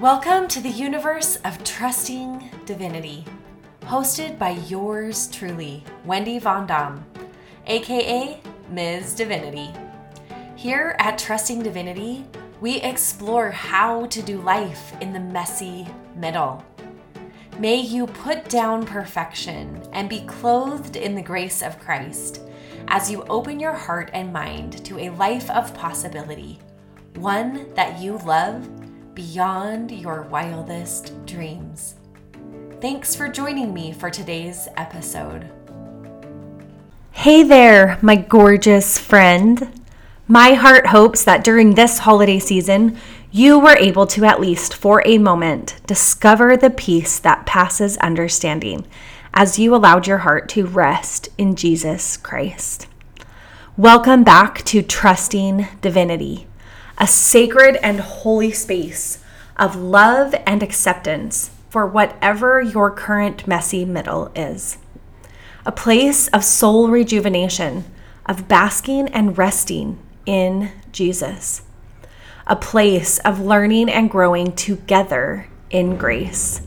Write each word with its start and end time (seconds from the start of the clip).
Welcome 0.00 0.46
to 0.48 0.60
the 0.60 0.68
universe 0.68 1.36
of 1.36 1.64
trusting 1.64 2.50
divinity, 2.66 3.24
hosted 3.80 4.38
by 4.38 4.50
yours 4.50 5.26
truly, 5.28 5.84
Wendy 6.04 6.38
Von 6.38 6.66
Dam, 6.66 7.02
aka 7.66 8.38
Ms. 8.70 9.14
Divinity. 9.14 9.70
Here 10.54 10.96
at 10.98 11.16
Trusting 11.16 11.62
Divinity, 11.62 12.26
we 12.60 12.76
explore 12.82 13.50
how 13.50 14.04
to 14.08 14.20
do 14.20 14.42
life 14.42 14.92
in 15.00 15.14
the 15.14 15.20
messy 15.20 15.88
middle. 16.14 16.62
May 17.58 17.76
you 17.76 18.06
put 18.06 18.50
down 18.50 18.84
perfection 18.84 19.82
and 19.94 20.10
be 20.10 20.26
clothed 20.26 20.96
in 20.96 21.14
the 21.14 21.22
grace 21.22 21.62
of 21.62 21.80
Christ 21.80 22.42
as 22.88 23.10
you 23.10 23.22
open 23.30 23.58
your 23.58 23.72
heart 23.72 24.10
and 24.12 24.30
mind 24.30 24.84
to 24.84 24.98
a 24.98 25.08
life 25.08 25.48
of 25.48 25.72
possibility, 25.72 26.58
one 27.14 27.72
that 27.72 27.98
you 27.98 28.18
love 28.18 28.68
beyond 29.16 29.90
your 29.90 30.22
wildest 30.24 31.24
dreams. 31.24 31.94
Thanks 32.82 33.16
for 33.16 33.28
joining 33.28 33.72
me 33.72 33.90
for 33.90 34.10
today's 34.10 34.68
episode. 34.76 35.50
Hey 37.12 37.42
there, 37.42 37.98
my 38.02 38.16
gorgeous 38.16 38.98
friend. 38.98 39.80
My 40.28 40.52
heart 40.52 40.88
hopes 40.88 41.24
that 41.24 41.44
during 41.44 41.74
this 41.74 42.00
holiday 42.00 42.38
season, 42.38 42.98
you 43.32 43.58
were 43.58 43.78
able 43.78 44.06
to, 44.08 44.26
at 44.26 44.38
least 44.38 44.74
for 44.74 45.02
a 45.06 45.16
moment, 45.16 45.80
discover 45.86 46.54
the 46.54 46.68
peace 46.68 47.18
that 47.20 47.46
passes 47.46 47.96
understanding 47.98 48.86
as 49.32 49.58
you 49.58 49.74
allowed 49.74 50.06
your 50.06 50.18
heart 50.18 50.46
to 50.50 50.66
rest 50.66 51.30
in 51.38 51.56
Jesus 51.56 52.18
Christ. 52.18 52.86
Welcome 53.78 54.24
back 54.24 54.62
to 54.64 54.82
Trusting 54.82 55.68
Divinity 55.80 56.46
a 56.98 57.06
sacred 57.06 57.76
and 57.82 58.00
holy 58.00 58.50
space 58.50 59.18
of 59.56 59.76
love 59.76 60.34
and 60.46 60.62
acceptance 60.62 61.50
for 61.68 61.86
whatever 61.86 62.60
your 62.62 62.90
current 62.90 63.46
messy 63.46 63.84
middle 63.84 64.30
is. 64.34 64.78
A 65.66 65.72
place 65.72 66.28
of 66.28 66.44
soul 66.44 66.88
rejuvenation, 66.88 67.84
of 68.24 68.48
basking 68.48 69.08
and 69.08 69.36
resting 69.36 69.98
in 70.24 70.70
Jesus. 70.92 71.62
A 72.46 72.56
place 72.56 73.18
of 73.20 73.40
learning 73.40 73.90
and 73.90 74.10
growing 74.10 74.52
together 74.52 75.48
in 75.70 75.96
grace. 75.96 76.62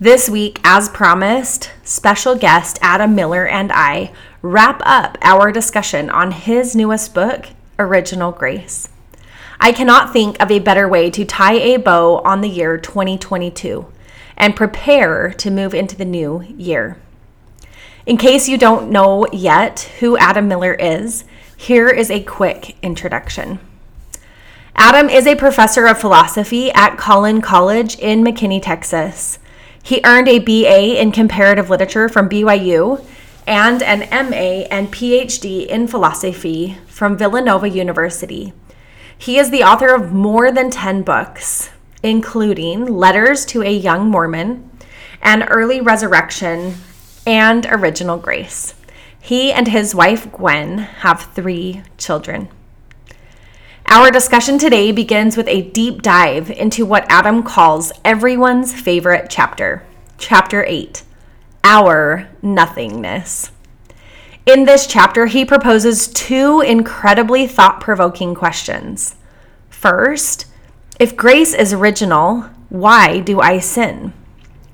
This 0.00 0.28
week, 0.28 0.60
as 0.64 0.88
promised, 0.88 1.70
special 1.82 2.34
guest 2.34 2.78
Adam 2.80 3.14
Miller 3.14 3.46
and 3.46 3.70
I 3.72 4.12
wrap 4.42 4.80
up 4.84 5.18
our 5.22 5.52
discussion 5.52 6.10
on 6.10 6.30
his 6.30 6.74
newest 6.76 7.14
book, 7.14 7.46
Original 7.78 8.32
Grace. 8.32 8.88
I 9.64 9.72
cannot 9.72 10.12
think 10.12 10.38
of 10.42 10.50
a 10.50 10.58
better 10.58 10.86
way 10.86 11.08
to 11.08 11.24
tie 11.24 11.54
a 11.54 11.78
bow 11.78 12.18
on 12.18 12.42
the 12.42 12.50
year 12.50 12.76
2022 12.76 13.86
and 14.36 14.54
prepare 14.54 15.32
to 15.38 15.50
move 15.50 15.72
into 15.72 15.96
the 15.96 16.04
new 16.04 16.42
year. 16.42 16.98
In 18.04 18.18
case 18.18 18.46
you 18.46 18.58
don't 18.58 18.90
know 18.90 19.26
yet 19.32 19.90
who 20.00 20.18
Adam 20.18 20.48
Miller 20.48 20.74
is, 20.74 21.24
here 21.56 21.88
is 21.88 22.10
a 22.10 22.22
quick 22.22 22.76
introduction. 22.82 23.58
Adam 24.76 25.08
is 25.08 25.26
a 25.26 25.34
professor 25.34 25.86
of 25.86 25.98
philosophy 25.98 26.70
at 26.72 26.98
Collin 26.98 27.40
College 27.40 27.98
in 27.98 28.22
McKinney, 28.22 28.60
Texas. 28.62 29.38
He 29.82 30.02
earned 30.04 30.28
a 30.28 30.40
BA 30.40 31.00
in 31.00 31.10
comparative 31.10 31.70
literature 31.70 32.10
from 32.10 32.28
BYU 32.28 33.02
and 33.46 33.82
an 33.82 34.00
MA 34.10 34.66
and 34.70 34.92
PhD 34.92 35.66
in 35.66 35.88
philosophy 35.88 36.76
from 36.86 37.16
Villanova 37.16 37.70
University 37.70 38.52
he 39.24 39.38
is 39.38 39.48
the 39.48 39.62
author 39.62 39.94
of 39.94 40.12
more 40.12 40.52
than 40.52 40.68
10 40.70 41.02
books, 41.02 41.70
including 42.02 42.84
Letters 42.84 43.46
to 43.46 43.62
a 43.62 43.74
Young 43.74 44.10
Mormon, 44.10 44.70
An 45.22 45.44
Early 45.44 45.80
Resurrection, 45.80 46.74
and 47.26 47.64
Original 47.70 48.18
Grace. 48.18 48.74
He 49.18 49.50
and 49.50 49.66
his 49.66 49.94
wife 49.94 50.30
Gwen 50.30 50.76
have 50.76 51.32
three 51.32 51.80
children. 51.96 52.48
Our 53.86 54.10
discussion 54.10 54.58
today 54.58 54.92
begins 54.92 55.38
with 55.38 55.48
a 55.48 55.70
deep 55.70 56.02
dive 56.02 56.50
into 56.50 56.84
what 56.84 57.06
Adam 57.08 57.42
calls 57.42 57.92
everyone's 58.04 58.78
favorite 58.78 59.28
chapter, 59.30 59.86
Chapter 60.18 60.66
8 60.66 61.02
Our 61.64 62.28
Nothingness. 62.42 63.53
In 64.46 64.66
this 64.66 64.86
chapter, 64.86 65.24
he 65.24 65.44
proposes 65.46 66.06
two 66.08 66.60
incredibly 66.60 67.46
thought 67.46 67.80
provoking 67.80 68.34
questions. 68.34 69.16
First, 69.70 70.44
if 71.00 71.16
grace 71.16 71.54
is 71.54 71.72
original, 71.72 72.42
why 72.68 73.20
do 73.20 73.40
I 73.40 73.58
sin? 73.58 74.12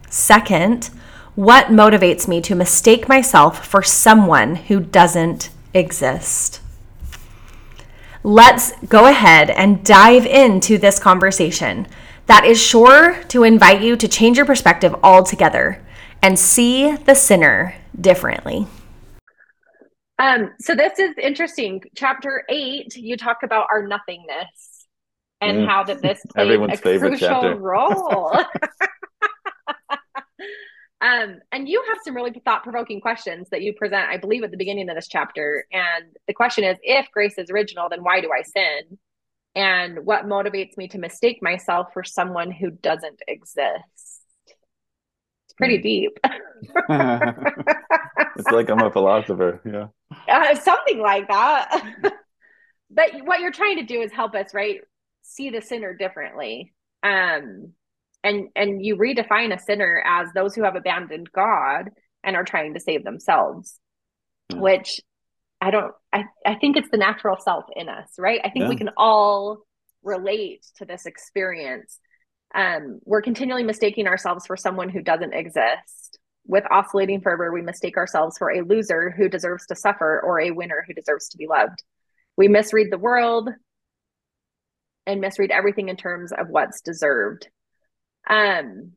Second, 0.09 0.91
what 1.37 1.67
motivates 1.67 2.27
me 2.27 2.41
to 2.41 2.57
mistake 2.57 3.09
myself 3.09 3.65
for 3.65 3.81
someone 3.81 4.57
who 4.57 4.81
doesn't 4.81 5.51
exist? 5.73 6.61
Let's 8.25 8.73
go 8.89 9.07
ahead 9.07 9.51
and 9.51 9.85
dive 9.85 10.27
into 10.27 10.79
this 10.79 10.99
conversation 10.99 11.87
that 12.27 12.45
is 12.45 12.61
sure 12.61 13.23
to 13.29 13.45
invite 13.45 13.83
you 13.83 13.97
to 13.97 14.09
change 14.09 14.37
your 14.37 14.47
perspective 14.47 14.97
altogether 15.03 15.81
and 16.21 16.37
see 16.39 16.97
the 16.97 17.15
sinner 17.15 17.77
differently. 17.99 18.67
Um, 20.21 20.53
so 20.61 20.75
this 20.75 20.99
is 20.99 21.17
interesting. 21.17 21.83
Chapter 21.97 22.45
eight, 22.51 22.95
you 22.95 23.17
talk 23.17 23.39
about 23.43 23.69
our 23.73 23.87
nothingness 23.87 24.87
and 25.41 25.61
mm. 25.61 25.67
how 25.67 25.83
that 25.85 26.03
this 26.03 26.21
plays 26.35 26.45
Everyone's 26.45 26.75
a 26.75 26.77
favorite 26.77 27.09
crucial 27.11 27.29
chapter. 27.29 27.57
role. 27.57 28.31
um, 31.01 31.41
and 31.53 31.67
you 31.67 31.83
have 31.89 31.97
some 32.05 32.15
really 32.15 32.39
thought-provoking 32.45 33.01
questions 33.01 33.49
that 33.51 33.63
you 33.63 33.73
present, 33.73 34.11
I 34.11 34.19
believe, 34.19 34.45
at 34.45 34.51
the 34.51 34.59
beginning 34.59 34.91
of 34.91 34.95
this 34.95 35.09
chapter. 35.09 35.65
And 35.73 36.15
the 36.27 36.35
question 36.35 36.65
is, 36.65 36.77
if 36.83 37.11
grace 37.13 37.39
is 37.39 37.51
original, 37.51 37.89
then 37.89 38.05
why 38.05 38.21
do 38.21 38.31
I 38.31 38.43
sin? 38.43 38.99
And 39.55 40.05
what 40.05 40.27
motivates 40.27 40.77
me 40.77 40.89
to 40.89 40.99
mistake 40.99 41.39
myself 41.41 41.95
for 41.95 42.05
someone 42.05 42.51
who 42.51 42.71
doesn't 42.71 43.23
exist? 43.27 44.21
It's 44.47 45.55
pretty 45.57 45.79
hmm. 45.79 45.83
deep. 45.83 46.19
It's 48.41 48.51
like 48.51 48.71
I'm 48.71 48.81
a 48.81 48.91
philosopher. 48.91 49.61
Yeah. 49.65 49.89
Uh, 50.29 50.55
something 50.57 51.01
like 51.01 51.29
that. 51.29 51.83
but 52.91 53.11
what 53.25 53.41
you're 53.41 53.53
trying 53.53 53.77
to 53.77 53.85
do 53.85 54.01
is 54.01 54.13
help 54.13 54.35
us, 54.35 54.53
right? 54.55 54.81
See 55.23 55.51
the 55.51 55.61
sinner 55.61 55.95
differently. 55.95 56.73
Um, 57.03 57.73
and 58.23 58.49
and 58.55 58.85
you 58.85 58.97
redefine 58.97 59.55
a 59.55 59.59
sinner 59.59 60.03
as 60.07 60.29
those 60.35 60.55
who 60.55 60.65
have 60.65 60.77
abandoned 60.77 61.31
God 61.33 61.91
and 62.23 62.37
are 62.37 62.45
trying 62.45 62.75
to 62.75 62.81
save 62.81 63.05
themselves, 63.05 63.79
yeah. 64.51 64.59
which 64.59 65.01
I 65.61 65.71
don't 65.71 65.93
I, 66.13 66.25
I 66.45 66.57
think 66.57 66.77
it's 66.77 66.91
the 66.91 66.99
natural 66.99 67.39
self 67.41 67.65
in 67.75 67.89
us, 67.89 68.11
right? 68.19 68.41
I 68.45 68.51
think 68.51 68.65
yeah. 68.65 68.69
we 68.69 68.77
can 68.77 68.91
all 68.97 69.61
relate 70.03 70.67
to 70.79 70.85
this 70.85 71.07
experience 71.07 71.99
um, 72.55 73.01
we're 73.05 73.23
continually 73.23 73.63
mistaking 73.63 74.07
ourselves 74.07 74.47
for 74.47 74.57
someone 74.57 74.89
who 74.89 75.03
doesn't 75.03 75.35
exist. 75.35 76.19
With 76.51 76.65
oscillating 76.69 77.21
fervor, 77.21 77.53
we 77.53 77.63
mistake 77.63 77.97
ourselves 77.97 78.37
for 78.37 78.51
a 78.51 78.63
loser 78.63 79.09
who 79.09 79.29
deserves 79.29 79.67
to 79.67 79.77
suffer 79.77 80.21
or 80.21 80.41
a 80.41 80.51
winner 80.51 80.85
who 80.85 80.95
deserves 80.95 81.29
to 81.29 81.37
be 81.37 81.47
loved. 81.47 81.85
We 82.37 82.49
misread 82.49 82.89
the 82.91 82.99
world 82.99 83.51
and 85.07 85.21
misread 85.21 85.53
everything 85.53 85.89
in 85.89 85.97
terms 85.97 86.33
of 86.33 86.49
what's 86.49 86.81
deserved. 86.81 87.49
Um, 88.29 88.95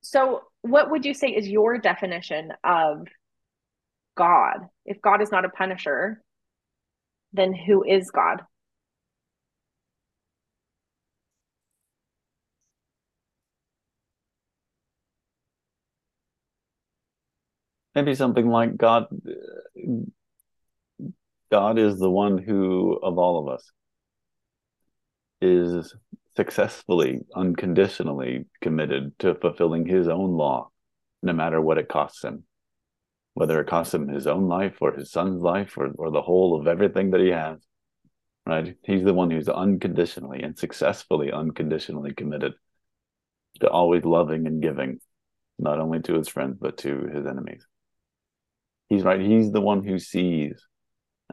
so, 0.00 0.40
what 0.62 0.90
would 0.90 1.04
you 1.04 1.14
say 1.14 1.28
is 1.28 1.46
your 1.46 1.78
definition 1.78 2.52
of 2.64 3.06
God? 4.16 4.66
If 4.84 5.00
God 5.00 5.22
is 5.22 5.30
not 5.30 5.44
a 5.44 5.50
punisher, 5.50 6.20
then 7.32 7.54
who 7.54 7.84
is 7.84 8.10
God? 8.10 8.42
Maybe 17.94 18.14
something 18.14 18.48
like 18.48 18.76
God 18.76 19.06
God 21.50 21.78
is 21.78 21.98
the 21.98 22.10
one 22.10 22.38
who 22.38 22.98
of 23.02 23.18
all 23.18 23.38
of 23.38 23.52
us 23.54 23.70
is 25.40 25.94
successfully 26.36 27.20
unconditionally 27.34 28.46
committed 28.60 29.18
to 29.18 29.34
fulfilling 29.34 29.86
his 29.86 30.06
own 30.06 30.32
law 30.32 30.70
no 31.22 31.32
matter 31.32 31.60
what 31.60 31.78
it 31.78 31.88
costs 31.88 32.22
him. 32.22 32.44
Whether 33.34 33.60
it 33.60 33.66
costs 33.66 33.94
him 33.94 34.08
his 34.08 34.26
own 34.26 34.48
life 34.48 34.76
or 34.80 34.92
his 34.92 35.10
son's 35.10 35.42
life 35.42 35.76
or, 35.76 35.90
or 35.96 36.10
the 36.10 36.22
whole 36.22 36.58
of 36.58 36.66
everything 36.66 37.10
that 37.10 37.20
he 37.20 37.28
has 37.28 37.58
right? 38.46 38.76
He's 38.82 39.04
the 39.04 39.14
one 39.14 39.30
who's 39.30 39.48
unconditionally 39.48 40.42
and 40.42 40.58
successfully 40.58 41.30
unconditionally 41.32 42.14
committed 42.14 42.54
to 43.60 43.68
always 43.68 44.04
loving 44.04 44.46
and 44.46 44.62
giving 44.62 45.00
not 45.58 45.78
only 45.78 46.00
to 46.02 46.14
his 46.14 46.28
friends 46.28 46.56
but 46.60 46.78
to 46.78 47.06
his 47.14 47.26
enemies 47.26 47.66
he's 48.90 49.04
right. 49.04 49.20
He's 49.20 49.52
the 49.52 49.62
one 49.62 49.84
who 49.84 49.98
sees, 49.98 50.66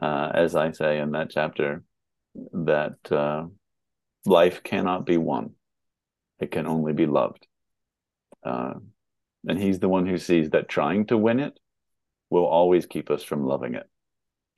uh, 0.02 0.30
as 0.34 0.56
I 0.56 0.72
say 0.72 1.00
in 1.00 1.12
that 1.12 1.30
chapter, 1.30 1.84
that 2.54 3.12
uh, 3.12 3.46
life 4.26 4.62
cannot 4.64 5.06
be 5.06 5.18
won 5.18 5.56
It 6.40 6.50
can 6.52 6.66
only 6.66 6.94
be 6.94 7.06
loved. 7.06 7.46
Uh, 8.44 8.74
and 9.48 9.60
he's 9.60 9.80
the 9.80 9.88
one 9.88 10.06
who 10.06 10.18
sees 10.18 10.50
that 10.50 10.68
trying 10.68 11.06
to 11.06 11.18
win 11.18 11.40
it 11.40 11.58
will 12.30 12.46
always 12.46 12.86
keep 12.86 13.10
us 13.10 13.24
from 13.24 13.46
loving 13.46 13.74
it. 13.74 13.88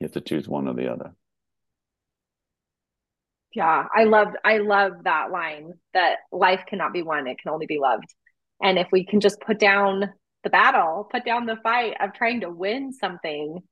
You 0.01 0.07
have 0.07 0.13
to 0.13 0.21
choose 0.23 0.49
one 0.49 0.69
or 0.69 0.75
the 0.75 0.93
other. 0.93 1.15
Yeah, 3.55 3.87
I 3.95 4.05
loved 4.05 4.37
I 4.45 4.59
love 4.59 4.93
that 5.05 5.31
line 5.33 5.75
that 5.95 6.19
life 6.33 6.63
cannot 6.69 6.93
be 6.93 7.03
won, 7.03 7.27
it 7.27 7.39
can 7.43 7.53
only 7.53 7.67
be 7.67 7.79
loved. 7.81 8.15
And 8.63 8.79
if 8.79 8.89
we 8.93 9.05
can 9.05 9.21
just 9.21 9.41
put 9.41 9.59
down 9.59 10.11
the 10.43 10.51
battle, 10.51 11.09
put 11.11 11.25
down 11.25 11.47
the 11.47 11.57
fight 11.63 11.95
of 12.01 12.15
trying 12.15 12.41
to 12.41 12.51
win 12.51 12.93
something 12.93 13.63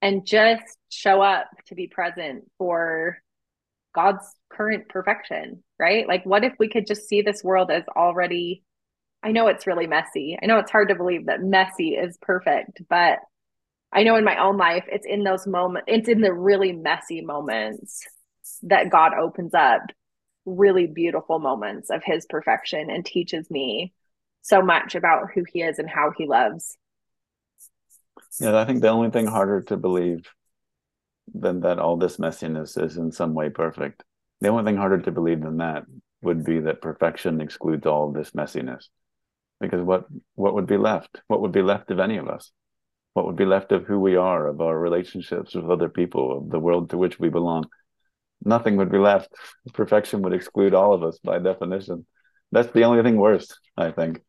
and 0.00 0.26
just 0.26 0.62
show 0.90 1.22
up 1.22 1.48
to 1.66 1.74
be 1.74 1.86
present 1.86 2.44
for 2.58 3.18
God's 3.94 4.24
current 4.50 4.88
perfection, 4.88 5.62
right? 5.78 6.06
Like, 6.06 6.24
what 6.24 6.44
if 6.44 6.54
we 6.58 6.68
could 6.68 6.86
just 6.86 7.08
see 7.08 7.22
this 7.22 7.42
world 7.42 7.70
as 7.70 7.84
already? 7.96 8.62
I 9.22 9.32
know 9.32 9.48
it's 9.48 9.66
really 9.66 9.86
messy. 9.86 10.38
I 10.40 10.46
know 10.46 10.58
it's 10.58 10.70
hard 10.70 10.90
to 10.90 10.94
believe 10.94 11.26
that 11.26 11.42
messy 11.42 11.90
is 11.90 12.18
perfect, 12.20 12.82
but 12.88 13.18
I 13.92 14.02
know 14.04 14.16
in 14.16 14.24
my 14.24 14.40
own 14.40 14.56
life, 14.56 14.84
it's 14.86 15.06
in 15.06 15.24
those 15.24 15.46
moments, 15.46 15.86
it's 15.88 16.08
in 16.08 16.20
the 16.20 16.32
really 16.32 16.72
messy 16.72 17.22
moments 17.22 18.06
that 18.62 18.90
God 18.90 19.12
opens 19.14 19.54
up 19.54 19.82
really 20.44 20.86
beautiful 20.86 21.38
moments 21.38 21.90
of 21.90 22.02
his 22.04 22.26
perfection 22.28 22.90
and 22.90 23.04
teaches 23.04 23.50
me 23.50 23.92
so 24.48 24.62
much 24.62 24.94
about 24.94 25.30
who 25.34 25.44
he 25.52 25.62
is 25.62 25.78
and 25.78 25.88
how 25.88 26.12
he 26.16 26.26
loves. 26.26 26.76
Yeah, 28.40 28.58
I 28.58 28.64
think 28.64 28.82
the 28.82 28.88
only 28.88 29.10
thing 29.10 29.26
harder 29.26 29.62
to 29.62 29.76
believe 29.76 30.28
than 31.34 31.60
that 31.60 31.78
all 31.78 31.96
this 31.96 32.16
messiness 32.16 32.82
is 32.82 32.96
in 32.96 33.12
some 33.12 33.34
way 33.34 33.50
perfect. 33.50 34.02
The 34.40 34.48
only 34.48 34.64
thing 34.64 34.76
harder 34.76 35.00
to 35.02 35.10
believe 35.10 35.42
than 35.42 35.58
that 35.58 35.84
would 36.22 36.44
be 36.44 36.60
that 36.60 36.82
perfection 36.82 37.40
excludes 37.40 37.86
all 37.86 38.12
this 38.12 38.30
messiness. 38.30 38.84
Because 39.60 39.82
what 39.82 40.06
what 40.34 40.54
would 40.54 40.66
be 40.66 40.76
left? 40.76 41.20
What 41.26 41.40
would 41.40 41.52
be 41.52 41.62
left 41.62 41.90
of 41.90 41.98
any 41.98 42.16
of 42.16 42.28
us? 42.28 42.52
What 43.14 43.26
would 43.26 43.36
be 43.36 43.44
left 43.44 43.72
of 43.72 43.84
who 43.84 43.98
we 43.98 44.16
are, 44.16 44.46
of 44.46 44.60
our 44.60 44.78
relationships 44.78 45.54
with 45.54 45.68
other 45.68 45.88
people, 45.88 46.38
of 46.38 46.50
the 46.50 46.60
world 46.60 46.90
to 46.90 46.98
which 46.98 47.18
we 47.18 47.28
belong? 47.28 47.66
Nothing 48.44 48.76
would 48.76 48.92
be 48.92 48.98
left. 48.98 49.28
Perfection 49.74 50.22
would 50.22 50.32
exclude 50.32 50.74
all 50.74 50.94
of 50.94 51.02
us 51.02 51.18
by 51.18 51.38
definition. 51.38 52.06
That's 52.52 52.70
the 52.72 52.84
only 52.84 53.02
thing 53.02 53.16
worse, 53.16 53.52
I 53.76 53.90
think. 53.90 54.22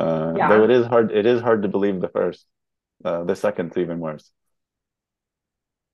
Uh, 0.00 0.34
yeah. 0.36 0.48
Though 0.48 0.64
it 0.64 0.70
is 0.70 0.86
hard, 0.86 1.12
it 1.12 1.26
is 1.26 1.40
hard 1.40 1.62
to 1.62 1.68
believe 1.68 2.00
the 2.00 2.08
first. 2.08 2.46
Uh, 3.04 3.24
the 3.24 3.36
second's 3.36 3.76
even 3.76 3.98
worse. 3.98 4.30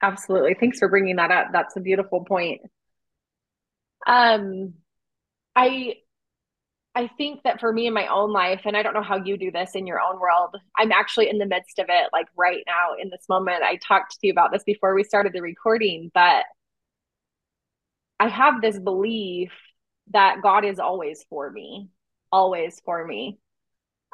Absolutely. 0.02 0.54
Thanks 0.58 0.78
for 0.78 0.88
bringing 0.88 1.16
that 1.16 1.30
up. 1.30 1.48
That's 1.52 1.76
a 1.76 1.80
beautiful 1.80 2.24
point. 2.24 2.62
Um, 4.06 4.74
I 5.56 5.94
I 6.94 7.08
think 7.18 7.42
that 7.42 7.60
for 7.60 7.72
me 7.72 7.86
in 7.86 7.94
my 7.94 8.06
own 8.06 8.32
life, 8.32 8.62
and 8.64 8.76
I 8.76 8.82
don't 8.82 8.94
know 8.94 9.02
how 9.02 9.22
you 9.22 9.36
do 9.36 9.50
this 9.50 9.74
in 9.74 9.86
your 9.86 10.00
own 10.00 10.20
world, 10.20 10.56
I'm 10.76 10.92
actually 10.92 11.28
in 11.28 11.38
the 11.38 11.46
midst 11.46 11.78
of 11.78 11.86
it, 11.88 12.10
like 12.12 12.26
right 12.36 12.62
now 12.66 12.94
in 13.00 13.10
this 13.10 13.24
moment. 13.28 13.62
I 13.62 13.76
talked 13.76 14.20
to 14.20 14.26
you 14.26 14.32
about 14.32 14.52
this 14.52 14.64
before 14.64 14.94
we 14.94 15.04
started 15.04 15.32
the 15.32 15.42
recording, 15.42 16.10
but 16.14 16.44
I 18.20 18.28
have 18.28 18.62
this 18.62 18.78
belief 18.78 19.52
that 20.12 20.42
God 20.42 20.64
is 20.64 20.78
always 20.78 21.24
for 21.28 21.50
me, 21.50 21.88
always 22.30 22.80
for 22.84 23.04
me. 23.06 23.38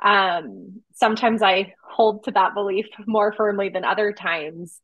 Um, 0.03 0.83
sometimes 0.95 1.43
I 1.43 1.75
hold 1.83 2.25
to 2.25 2.33
that 2.33 2.55
belief 2.55 2.87
more 3.07 3.33
firmly 3.33 3.69
than 3.69 3.85
other 3.85 4.13
times. 4.13 4.81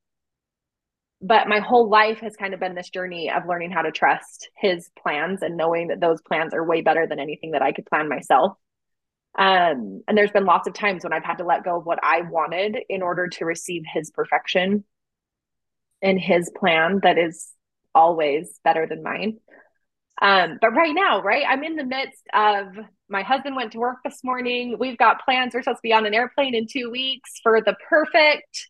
But 1.20 1.48
my 1.48 1.58
whole 1.58 1.88
life 1.88 2.20
has 2.20 2.36
kind 2.36 2.54
of 2.54 2.60
been 2.60 2.76
this 2.76 2.90
journey 2.90 3.28
of 3.30 3.48
learning 3.48 3.72
how 3.72 3.82
to 3.82 3.90
trust 3.90 4.50
his 4.56 4.88
plans 5.02 5.42
and 5.42 5.56
knowing 5.56 5.88
that 5.88 6.00
those 6.00 6.22
plans 6.22 6.54
are 6.54 6.64
way 6.64 6.80
better 6.80 7.08
than 7.08 7.18
anything 7.18 7.50
that 7.52 7.62
I 7.62 7.72
could 7.72 7.86
plan 7.86 8.08
myself. 8.08 8.52
Um, 9.36 10.02
and 10.06 10.16
there's 10.16 10.30
been 10.30 10.44
lots 10.44 10.68
of 10.68 10.74
times 10.74 11.02
when 11.02 11.12
I've 11.12 11.24
had 11.24 11.38
to 11.38 11.44
let 11.44 11.64
go 11.64 11.78
of 11.78 11.86
what 11.86 11.98
I 12.02 12.22
wanted 12.22 12.76
in 12.88 13.02
order 13.02 13.28
to 13.28 13.44
receive 13.44 13.82
his 13.92 14.10
perfection 14.10 14.84
and 16.00 16.20
his 16.20 16.50
plan 16.56 17.00
that 17.02 17.18
is 17.18 17.48
always 17.94 18.58
better 18.62 18.86
than 18.86 19.02
mine. 19.02 19.38
Um, 20.20 20.58
but 20.60 20.70
right 20.70 20.94
now, 20.94 21.22
right, 21.22 21.44
I'm 21.48 21.64
in 21.64 21.76
the 21.76 21.84
midst 21.84 22.22
of 22.32 22.66
my 23.08 23.22
husband 23.22 23.56
went 23.56 23.72
to 23.72 23.78
work 23.78 23.98
this 24.04 24.22
morning. 24.22 24.76
We've 24.78 24.98
got 24.98 25.24
plans. 25.24 25.54
We're 25.54 25.62
supposed 25.62 25.78
to 25.78 25.82
be 25.82 25.92
on 25.92 26.06
an 26.06 26.14
airplane 26.14 26.54
in 26.54 26.66
two 26.66 26.90
weeks 26.90 27.40
for 27.42 27.60
the 27.60 27.74
perfect 27.88 28.68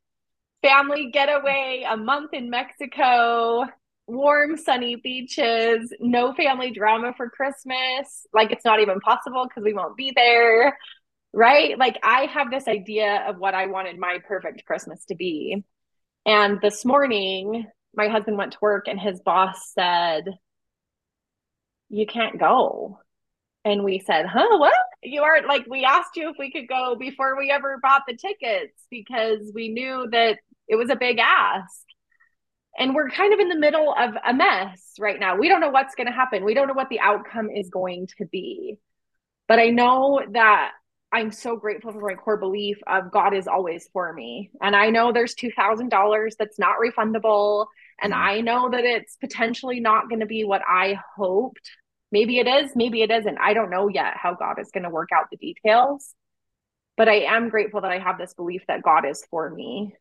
family 0.62 1.10
getaway, 1.12 1.84
a 1.88 1.96
month 1.96 2.32
in 2.32 2.50
Mexico, 2.50 3.66
warm, 4.06 4.56
sunny 4.56 4.96
beaches, 4.96 5.92
no 6.00 6.32
family 6.34 6.70
drama 6.70 7.12
for 7.16 7.30
Christmas. 7.30 8.26
Like 8.32 8.52
it's 8.52 8.64
not 8.64 8.80
even 8.80 9.00
possible 9.00 9.46
because 9.46 9.64
we 9.64 9.74
won't 9.74 9.96
be 9.96 10.12
there. 10.14 10.76
Right. 11.32 11.78
Like 11.78 11.98
I 12.02 12.22
have 12.22 12.50
this 12.50 12.66
idea 12.66 13.24
of 13.28 13.38
what 13.38 13.54
I 13.54 13.66
wanted 13.66 13.98
my 13.98 14.18
perfect 14.26 14.64
Christmas 14.64 15.04
to 15.06 15.14
be. 15.14 15.62
And 16.24 16.60
this 16.60 16.84
morning, 16.84 17.66
my 17.94 18.08
husband 18.08 18.38
went 18.38 18.52
to 18.52 18.58
work 18.60 18.86
and 18.88 18.98
his 18.98 19.20
boss 19.20 19.72
said, 19.74 20.24
You 21.88 22.06
can't 22.06 22.38
go. 22.38 23.00
And 23.68 23.84
we 23.84 23.98
said, 23.98 24.24
Huh, 24.26 24.56
what? 24.56 24.72
You 25.02 25.22
aren't 25.22 25.46
like, 25.46 25.66
we 25.68 25.84
asked 25.84 26.16
you 26.16 26.30
if 26.30 26.36
we 26.38 26.50
could 26.50 26.68
go 26.68 26.96
before 26.98 27.36
we 27.36 27.50
ever 27.50 27.78
bought 27.82 28.02
the 28.08 28.16
tickets 28.16 28.72
because 28.90 29.52
we 29.54 29.68
knew 29.68 30.08
that 30.10 30.38
it 30.66 30.76
was 30.76 30.88
a 30.88 30.96
big 30.96 31.18
ask. 31.18 31.84
And 32.78 32.94
we're 32.94 33.10
kind 33.10 33.34
of 33.34 33.40
in 33.40 33.48
the 33.48 33.58
middle 33.58 33.92
of 33.92 34.14
a 34.26 34.32
mess 34.32 34.94
right 34.98 35.20
now. 35.20 35.36
We 35.36 35.48
don't 35.48 35.60
know 35.60 35.68
what's 35.68 35.94
going 35.94 36.06
to 36.06 36.12
happen. 36.12 36.44
We 36.44 36.54
don't 36.54 36.66
know 36.66 36.74
what 36.74 36.88
the 36.88 37.00
outcome 37.00 37.50
is 37.50 37.68
going 37.68 38.08
to 38.18 38.24
be. 38.24 38.78
But 39.48 39.58
I 39.58 39.68
know 39.68 40.22
that 40.32 40.72
I'm 41.12 41.30
so 41.30 41.56
grateful 41.56 41.92
for 41.92 42.00
my 42.00 42.14
core 42.14 42.36
belief 42.38 42.78
of 42.86 43.10
God 43.10 43.34
is 43.34 43.48
always 43.48 43.88
for 43.92 44.12
me. 44.12 44.50
And 44.62 44.74
I 44.74 44.88
know 44.90 45.12
there's 45.12 45.34
$2,000 45.34 46.30
that's 46.38 46.58
not 46.58 46.76
refundable. 46.78 47.66
And 48.00 48.14
mm-hmm. 48.14 48.22
I 48.22 48.40
know 48.40 48.70
that 48.70 48.84
it's 48.84 49.16
potentially 49.16 49.80
not 49.80 50.08
going 50.08 50.20
to 50.20 50.26
be 50.26 50.44
what 50.44 50.62
I 50.66 50.98
hoped. 51.16 51.70
Maybe 52.10 52.38
it 52.38 52.46
is, 52.46 52.72
maybe 52.74 53.02
it 53.02 53.10
isn't. 53.10 53.38
I 53.38 53.52
don't 53.54 53.70
know 53.70 53.88
yet 53.88 54.14
how 54.16 54.34
God 54.34 54.58
is 54.60 54.70
going 54.70 54.84
to 54.84 54.90
work 54.90 55.10
out 55.14 55.26
the 55.30 55.36
details. 55.36 56.14
But 56.96 57.08
I 57.08 57.20
am 57.20 57.48
grateful 57.48 57.80
that 57.82 57.92
I 57.92 57.98
have 57.98 58.18
this 58.18 58.34
belief 58.34 58.62
that 58.66 58.82
God 58.82 59.04
is 59.04 59.24
for 59.30 59.50
me. 59.50 59.94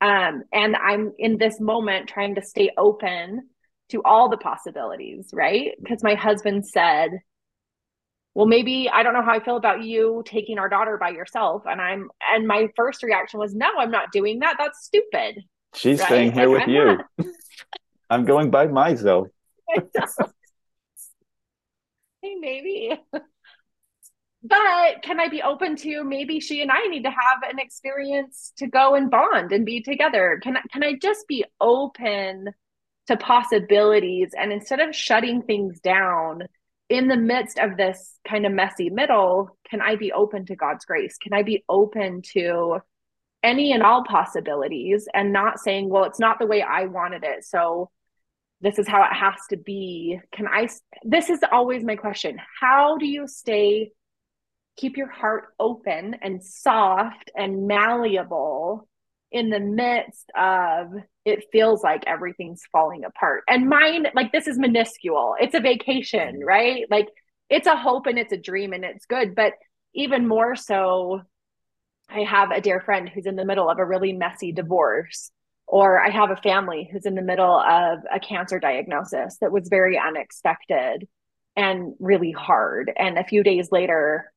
Um, 0.00 0.44
and 0.52 0.76
I'm 0.76 1.12
in 1.18 1.38
this 1.38 1.60
moment 1.60 2.08
trying 2.08 2.34
to 2.36 2.42
stay 2.42 2.70
open 2.76 3.48
to 3.88 4.02
all 4.04 4.28
the 4.28 4.36
possibilities, 4.36 5.30
right? 5.32 5.72
Because 5.82 6.02
my 6.02 6.14
husband 6.14 6.66
said, 6.66 7.10
well 8.34 8.46
maybe 8.46 8.90
i 8.92 9.02
don't 9.02 9.14
know 9.14 9.22
how 9.22 9.32
i 9.32 9.42
feel 9.42 9.56
about 9.56 9.82
you 9.82 10.22
taking 10.26 10.58
our 10.58 10.68
daughter 10.68 10.98
by 10.98 11.10
yourself 11.10 11.62
and 11.66 11.80
i'm 11.80 12.10
and 12.32 12.46
my 12.46 12.68
first 12.76 13.02
reaction 13.02 13.38
was 13.40 13.54
no 13.54 13.66
i'm 13.78 13.90
not 13.90 14.12
doing 14.12 14.40
that 14.40 14.56
that's 14.58 14.84
stupid 14.84 15.38
she's 15.74 16.00
right? 16.00 16.06
staying 16.06 16.32
here 16.32 16.48
like, 16.48 16.66
with 16.66 16.76
I'm 16.76 16.98
you 17.18 17.26
i'm 18.10 18.24
going 18.24 18.50
by 18.50 18.66
myself 18.66 19.28
maybe 22.44 22.92
but 24.42 25.02
can 25.02 25.18
i 25.18 25.28
be 25.28 25.42
open 25.42 25.74
to 25.76 26.04
maybe 26.04 26.38
she 26.40 26.60
and 26.60 26.70
i 26.70 26.86
need 26.86 27.04
to 27.04 27.10
have 27.10 27.42
an 27.50 27.58
experience 27.58 28.52
to 28.56 28.66
go 28.66 28.94
and 28.94 29.10
bond 29.10 29.52
and 29.52 29.64
be 29.64 29.80
together 29.80 30.38
can, 30.42 30.56
can 30.72 30.84
i 30.84 30.92
just 30.94 31.26
be 31.26 31.44
open 31.60 32.48
to 33.06 33.16
possibilities 33.16 34.30
and 34.38 34.52
instead 34.52 34.80
of 34.80 34.94
shutting 34.94 35.42
things 35.42 35.80
down 35.80 36.42
in 36.88 37.08
the 37.08 37.16
midst 37.16 37.58
of 37.58 37.76
this 37.76 38.18
kind 38.28 38.44
of 38.46 38.52
messy 38.52 38.90
middle, 38.90 39.56
can 39.68 39.80
I 39.80 39.96
be 39.96 40.12
open 40.12 40.44
to 40.46 40.56
God's 40.56 40.84
grace? 40.84 41.16
Can 41.16 41.32
I 41.32 41.42
be 41.42 41.64
open 41.68 42.22
to 42.32 42.80
any 43.42 43.72
and 43.72 43.82
all 43.82 44.04
possibilities 44.04 45.06
and 45.12 45.32
not 45.32 45.60
saying, 45.60 45.88
well, 45.88 46.04
it's 46.04 46.18
not 46.18 46.38
the 46.38 46.46
way 46.46 46.62
I 46.62 46.86
wanted 46.86 47.24
it. 47.24 47.44
So 47.44 47.90
this 48.64 48.78
is 48.78 48.88
how 48.88 49.02
it 49.04 49.12
has 49.12 49.34
to 49.50 49.56
be. 49.56 50.18
Can 50.32 50.48
I? 50.48 50.68
This 51.04 51.28
is 51.28 51.40
always 51.52 51.84
my 51.84 51.96
question. 51.96 52.38
How 52.60 52.96
do 52.96 53.06
you 53.06 53.28
stay, 53.28 53.92
keep 54.76 54.96
your 54.96 55.10
heart 55.10 55.54
open 55.60 56.16
and 56.22 56.42
soft 56.42 57.30
and 57.36 57.66
malleable 57.66 58.88
in 59.30 59.50
the 59.50 59.60
midst 59.60 60.30
of 60.36 60.94
it 61.24 61.44
feels 61.52 61.82
like 61.82 62.04
everything's 62.06 62.62
falling 62.72 63.04
apart. 63.04 63.42
And 63.48 63.68
mine, 63.68 64.06
like 64.14 64.32
this 64.32 64.46
is 64.46 64.58
minuscule. 64.58 65.34
It's 65.40 65.54
a 65.54 65.60
vacation, 65.60 66.36
mm-hmm. 66.36 66.44
right? 66.44 66.84
Like 66.90 67.08
it's 67.50 67.66
a 67.66 67.76
hope 67.76 68.06
and 68.06 68.18
it's 68.18 68.32
a 68.32 68.38
dream 68.38 68.72
and 68.72 68.84
it's 68.84 69.06
good. 69.06 69.34
But 69.34 69.54
even 69.94 70.26
more 70.26 70.56
so, 70.56 71.20
I 72.08 72.20
have 72.20 72.50
a 72.50 72.60
dear 72.60 72.80
friend 72.80 73.08
who's 73.08 73.26
in 73.26 73.36
the 73.36 73.44
middle 73.44 73.68
of 73.68 73.78
a 73.78 73.84
really 73.84 74.12
messy 74.12 74.52
divorce, 74.52 75.30
or 75.66 76.00
I 76.00 76.10
have 76.10 76.30
a 76.30 76.36
family 76.36 76.88
who's 76.90 77.06
in 77.06 77.14
the 77.14 77.22
middle 77.22 77.58
of 77.58 78.00
a 78.12 78.20
cancer 78.20 78.58
diagnosis 78.58 79.38
that 79.40 79.52
was 79.52 79.68
very 79.68 79.98
unexpected 79.98 81.08
and 81.56 81.94
really 81.98 82.32
hard. 82.32 82.92
And 82.96 83.18
a 83.18 83.24
few 83.24 83.42
days 83.42 83.70
later, 83.72 84.32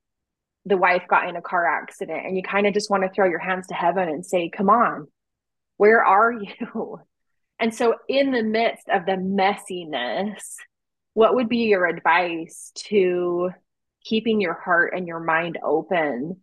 the 0.65 0.77
wife 0.77 1.03
got 1.10 1.27
in 1.27 1.36
a 1.36 1.41
car 1.41 1.65
accident 1.65 2.25
and 2.25 2.36
you 2.36 2.43
kind 2.43 2.67
of 2.67 2.74
just 2.74 2.89
want 2.89 3.03
to 3.03 3.10
throw 3.10 3.27
your 3.27 3.39
hands 3.39 3.67
to 3.67 3.74
heaven 3.74 4.10
and 4.10 4.25
say, 4.25 4.50
come 4.50 4.69
on, 4.69 5.07
where 5.77 6.03
are 6.03 6.31
you? 6.31 7.00
And 7.60 7.74
so, 7.74 7.96
in 8.07 8.29
the 8.29 8.43
midst 8.43 8.88
of 8.88 9.07
the 9.07 9.13
messiness, 9.13 10.43
what 11.15 11.34
would 11.34 11.50
be 11.50 11.65
your 11.69 11.88
advice 11.88 12.72
to 12.89 13.50
keeping 14.03 14.39
your 14.39 14.53
heart 14.53 14.93
and 14.96 15.07
your 15.07 15.19
mind 15.19 15.57
open 15.63 16.38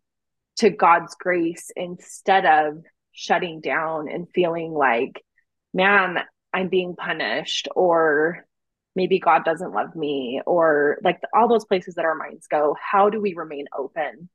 to 0.56 0.70
God's 0.70 1.14
grace 1.14 1.70
instead 1.76 2.44
of 2.44 2.82
shutting 3.14 3.60
down 3.60 4.08
and 4.10 4.28
feeling 4.34 4.72
like, 4.72 5.24
man, 5.72 6.18
I'm 6.52 6.68
being 6.68 6.96
punished, 6.96 7.68
or 7.74 8.46
maybe 8.94 9.18
God 9.18 9.44
doesn't 9.44 9.72
love 9.72 9.96
me, 9.96 10.40
or 10.46 10.98
like 11.02 11.20
all 11.34 11.48
those 11.48 11.64
places 11.64 11.94
that 11.94 12.04
our 12.04 12.14
minds 12.14 12.46
go. 12.48 12.76
How 12.80 13.08
do 13.08 13.20
we 13.20 13.34
remain 13.34 13.66
open 13.76 14.28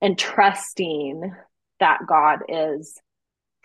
and 0.00 0.18
trusting 0.18 1.32
that 1.80 2.00
God 2.08 2.40
is 2.48 2.98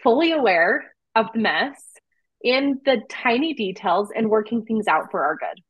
fully 0.04 0.32
aware 0.32 0.94
of 1.16 1.28
the 1.34 1.40
mess 1.40 1.82
in 2.42 2.80
the 2.86 3.02
tiny 3.10 3.54
details 3.54 4.10
and 4.16 4.30
working 4.30 4.64
things 4.64 4.88
out 4.88 5.10
for 5.12 5.24
our 5.24 5.36
good? 5.38 5.62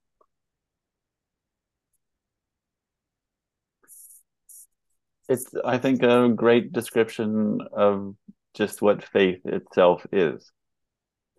it's 5.29 5.53
i 5.65 5.77
think 5.77 6.03
a 6.03 6.29
great 6.29 6.71
description 6.71 7.59
of 7.73 8.15
just 8.57 8.81
what 8.81 9.03
faith 9.03 9.39
itself 9.45 10.05
is 10.11 10.51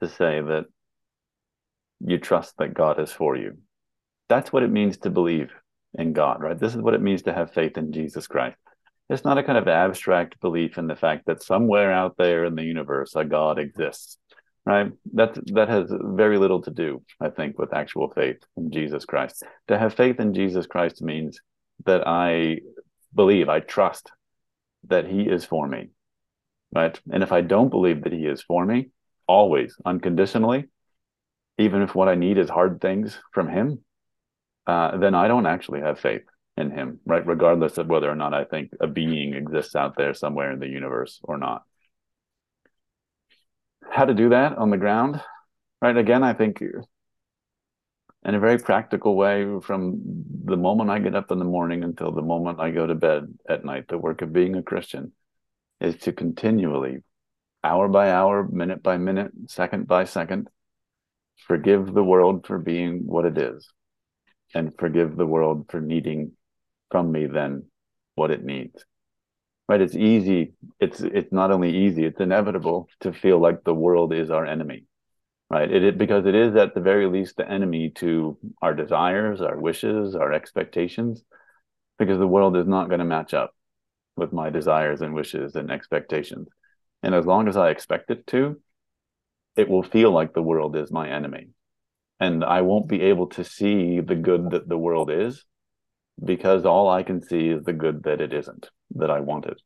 to 0.00 0.08
say 0.08 0.40
that 0.40 0.66
you 2.00 2.18
trust 2.18 2.54
that 2.58 2.74
god 2.74 3.00
is 3.00 3.12
for 3.12 3.36
you. 3.36 3.58
That's 4.28 4.52
what 4.52 4.62
it 4.62 4.70
means 4.70 4.98
to 4.98 5.10
believe 5.10 5.50
in 5.94 6.12
god 6.12 6.42
right? 6.42 6.58
This 6.58 6.74
is 6.74 6.82
what 6.82 6.94
it 6.94 7.02
means 7.02 7.22
to 7.22 7.32
have 7.32 7.52
faith 7.52 7.76
in 7.76 7.92
jesus 7.92 8.26
christ. 8.26 8.56
It's 9.10 9.24
not 9.24 9.38
a 9.38 9.42
kind 9.42 9.58
of 9.58 9.68
abstract 9.68 10.38
belief 10.40 10.76
in 10.76 10.86
the 10.86 10.96
fact 10.96 11.26
that 11.26 11.42
somewhere 11.42 11.90
out 11.90 12.16
there 12.18 12.44
in 12.44 12.54
the 12.54 12.64
universe 12.64 13.14
a 13.16 13.24
god 13.24 13.58
exists 13.58 14.18
right? 14.64 14.92
That 15.14 15.38
that 15.54 15.68
has 15.68 15.90
very 15.90 16.38
little 16.38 16.62
to 16.62 16.70
do 16.70 17.02
i 17.20 17.30
think 17.30 17.58
with 17.58 17.74
actual 17.74 18.10
faith 18.10 18.40
in 18.56 18.70
jesus 18.70 19.04
christ. 19.04 19.42
To 19.68 19.78
have 19.78 19.94
faith 19.94 20.20
in 20.20 20.34
jesus 20.34 20.66
christ 20.66 21.02
means 21.02 21.40
that 21.84 22.06
i 22.06 22.58
believe, 23.14 23.48
I 23.48 23.60
trust 23.60 24.10
that 24.86 25.06
He 25.06 25.22
is 25.22 25.44
for 25.44 25.66
me. 25.66 25.90
Right. 26.74 26.98
And 27.10 27.22
if 27.22 27.32
I 27.32 27.40
don't 27.40 27.70
believe 27.70 28.04
that 28.04 28.12
He 28.12 28.26
is 28.26 28.42
for 28.42 28.64
me, 28.64 28.90
always, 29.26 29.76
unconditionally, 29.84 30.66
even 31.58 31.82
if 31.82 31.94
what 31.94 32.08
I 32.08 32.14
need 32.14 32.38
is 32.38 32.48
hard 32.48 32.80
things 32.80 33.18
from 33.32 33.48
Him, 33.48 33.84
uh, 34.66 34.98
then 34.98 35.14
I 35.14 35.28
don't 35.28 35.46
actually 35.46 35.80
have 35.80 35.98
faith 35.98 36.22
in 36.56 36.70
Him, 36.70 37.00
right? 37.06 37.26
Regardless 37.26 37.78
of 37.78 37.86
whether 37.86 38.10
or 38.10 38.14
not 38.14 38.34
I 38.34 38.44
think 38.44 38.70
a 38.80 38.86
being 38.86 39.34
exists 39.34 39.74
out 39.74 39.96
there 39.96 40.12
somewhere 40.12 40.52
in 40.52 40.58
the 40.58 40.68
universe 40.68 41.20
or 41.22 41.38
not. 41.38 41.62
How 43.90 44.04
to 44.04 44.14
do 44.14 44.28
that 44.30 44.58
on 44.58 44.70
the 44.70 44.76
ground, 44.76 45.22
right? 45.80 45.96
Again, 45.96 46.22
I 46.22 46.34
think 46.34 46.60
in 46.60 48.34
a 48.34 48.40
very 48.40 48.58
practical 48.58 49.16
way 49.16 49.46
from 49.62 50.00
the 50.44 50.56
moment 50.56 50.90
I 50.90 50.98
get 50.98 51.14
up 51.14 51.30
in 51.30 51.38
the 51.38 51.44
morning 51.44 51.82
until 51.82 52.12
the 52.12 52.22
moment 52.22 52.60
I 52.60 52.70
go 52.70 52.86
to 52.86 52.94
bed 52.94 53.32
at 53.48 53.64
night. 53.64 53.88
The 53.88 53.96
work 53.96 54.20
of 54.22 54.32
being 54.32 54.54
a 54.56 54.62
Christian 54.62 55.12
is 55.80 55.96
to 55.98 56.12
continually, 56.12 56.98
hour 57.62 57.88
by 57.88 58.10
hour, 58.10 58.46
minute 58.46 58.82
by 58.82 58.96
minute, 58.96 59.32
second 59.46 59.86
by 59.86 60.04
second, 60.04 60.48
forgive 61.46 61.92
the 61.92 62.04
world 62.04 62.46
for 62.46 62.58
being 62.58 63.06
what 63.06 63.24
it 63.24 63.38
is 63.38 63.68
and 64.54 64.72
forgive 64.78 65.16
the 65.16 65.26
world 65.26 65.66
for 65.70 65.80
needing 65.80 66.32
from 66.90 67.12
me 67.12 67.26
then 67.26 67.64
what 68.14 68.30
it 68.30 68.44
needs. 68.44 68.84
Right? 69.68 69.80
It's 69.80 69.94
easy. 69.94 70.54
It's 70.80 71.00
it's 71.00 71.32
not 71.32 71.50
only 71.50 71.76
easy 71.76 72.04
it's 72.04 72.20
inevitable 72.20 72.88
to 73.00 73.12
feel 73.12 73.38
like 73.38 73.64
the 73.64 73.74
world 73.74 74.14
is 74.14 74.30
our 74.30 74.46
enemy 74.46 74.86
right? 75.50 75.70
It, 75.70 75.82
it, 75.82 75.98
because 75.98 76.26
it 76.26 76.34
is 76.34 76.54
at 76.56 76.74
the 76.74 76.80
very 76.80 77.06
least 77.06 77.36
the 77.36 77.50
enemy 77.50 77.90
to 77.96 78.36
our 78.60 78.74
desires, 78.74 79.40
our 79.40 79.58
wishes, 79.58 80.14
our 80.14 80.32
expectations, 80.32 81.22
because 81.98 82.18
the 82.18 82.26
world 82.26 82.56
is 82.56 82.66
not 82.66 82.88
going 82.88 83.00
to 83.00 83.04
match 83.04 83.34
up 83.34 83.54
with 84.18 84.32
my 84.32 84.50
desires 84.50 85.00
and 85.00 85.14
wishes 85.14 85.54
and 85.54 85.70
expectations. 85.70 86.48
And 87.02 87.14
as 87.14 87.26
long 87.26 87.48
as 87.48 87.56
I 87.56 87.70
expect 87.70 88.10
it 88.10 88.26
to, 88.28 88.60
it 89.56 89.68
will 89.68 89.82
feel 89.82 90.10
like 90.10 90.34
the 90.34 90.42
world 90.42 90.76
is 90.76 90.90
my 90.90 91.08
enemy. 91.08 91.48
And 92.20 92.44
I 92.44 92.62
won't 92.62 92.88
be 92.88 93.02
able 93.02 93.28
to 93.28 93.44
see 93.44 94.00
the 94.00 94.16
good 94.16 94.50
that 94.50 94.68
the 94.68 94.78
world 94.78 95.10
is 95.10 95.44
because 96.22 96.64
all 96.64 96.88
I 96.88 97.02
can 97.02 97.22
see 97.22 97.48
is 97.48 97.64
the 97.64 97.72
good 97.72 98.02
that 98.04 98.20
it 98.20 98.32
isn't, 98.32 98.70
that 98.96 99.10
I 99.10 99.20
wanted. 99.20 99.60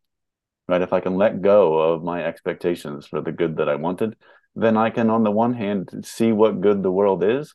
Right? 0.68 0.82
If 0.82 0.92
I 0.92 1.00
can 1.00 1.16
let 1.16 1.42
go 1.42 1.78
of 1.78 2.04
my 2.04 2.25
expectations 2.25 3.06
for 3.06 3.21
the 3.21 3.32
good 3.32 3.56
that 3.56 3.68
I 3.68 3.76
wanted, 3.76 4.16
then 4.54 4.76
I 4.76 4.90
can, 4.90 5.09
on 5.09 5.25
the 5.25 5.30
one 5.30 5.54
hand, 5.54 5.90
see 6.04 6.32
what 6.32 6.61
good 6.61 6.82
the 6.82 6.92
world 6.92 7.25
is, 7.25 7.54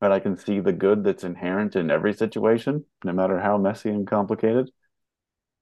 but 0.00 0.10
I 0.10 0.20
can 0.20 0.38
see 0.38 0.60
the 0.60 0.72
good 0.72 1.04
that's 1.04 1.24
inherent 1.24 1.76
in 1.76 1.90
every 1.90 2.14
situation, 2.14 2.84
no 3.04 3.12
matter 3.12 3.38
how 3.38 3.58
messy 3.58 3.90
and 3.90 4.06
complicated. 4.06 4.70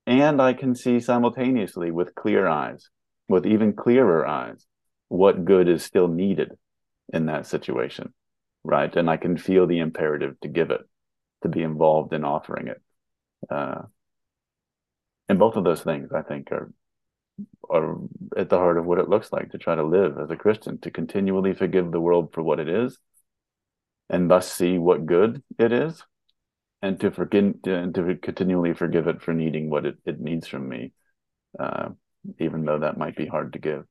And 0.09 0.41
I 0.41 0.55
can 0.55 0.75
see 0.75 1.01
simultaneously 1.01 1.91
with 1.91 2.15
clear 2.15 2.47
eyes, 2.47 2.89
with 3.29 3.45
even 3.45 3.75
clearer 3.75 4.27
eyes, 4.27 4.67
what 5.09 5.45
good 5.45 5.69
is 5.69 5.85
still 5.85 6.09
needed 6.09 6.57
in 7.13 7.27
that 7.27 7.47
situation, 7.47 8.15
right? 8.65 8.97
And 8.97 9.11
I 9.11 9.19
can 9.19 9.37
feel 9.37 9.67
the 9.67 9.81
imperative 9.81 10.41
to 10.41 10.49
give 10.49 10.71
it, 10.71 10.81
to 11.43 11.51
be 11.51 11.63
involved 11.63 12.15
in 12.15 12.25
offering 12.25 12.69
it. 12.69 12.81
Uh, 13.51 13.83
and 15.29 15.39
both 15.39 15.57
of 15.57 15.65
those 15.65 15.83
things, 15.83 16.11
I 16.11 16.23
think, 16.23 16.51
are 16.53 16.73
are 17.69 17.99
at 18.35 18.49
the 18.49 18.57
heart 18.57 18.79
of 18.79 18.87
what 18.87 18.99
it 18.99 19.11
looks 19.11 19.31
like 19.31 19.53
to 19.53 19.59
try 19.59 19.75
to 19.75 19.85
live 19.85 20.19
as 20.19 20.31
a 20.31 20.37
Christian, 20.37 20.79
to 20.79 20.91
continually 20.91 21.53
forgive 21.53 21.93
the 21.93 22.01
world 22.01 22.33
for 22.33 22.43
what 22.43 22.61
it 22.61 22.69
is, 22.69 22.99
and 24.09 24.31
thus 24.31 24.51
see 24.51 24.79
what 24.79 25.05
good 25.05 25.43
it 25.59 25.71
is, 25.71 26.03
and 26.83 27.01
to 27.01 27.11
forgive 27.11 27.55
and 27.65 27.95
to 27.95 28.17
continually 28.17 28.75
forgive 28.75 29.09
it 29.09 29.23
for 29.23 29.35
needing 29.35 29.71
what 29.71 29.87
it, 29.87 29.97
it 30.05 30.21
needs 30.21 30.47
from 30.47 30.69
me, 30.69 30.93
uh, 31.59 31.89
even 32.39 32.65
though 32.65 32.79
that 32.79 32.99
might 32.99 33.17
be 33.17 33.27
hard 33.27 33.53
to 33.55 33.59
give. 33.59 33.85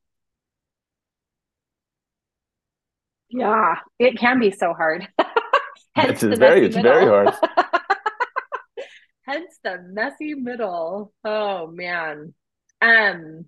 Yeah, 3.29 3.75
it 3.99 4.17
can 4.17 4.39
be 4.39 4.51
so 4.51 4.73
hard. 4.73 5.07
it's, 5.97 6.23
very, 6.23 6.65
it's 6.65 6.75
middle. 6.75 6.91
very 6.93 7.05
hard. 7.05 7.33
Hence 9.23 9.59
the 9.61 9.79
messy 9.91 10.33
middle. 10.33 11.13
Oh 11.25 11.67
man. 11.67 12.33
Um, 12.81 13.45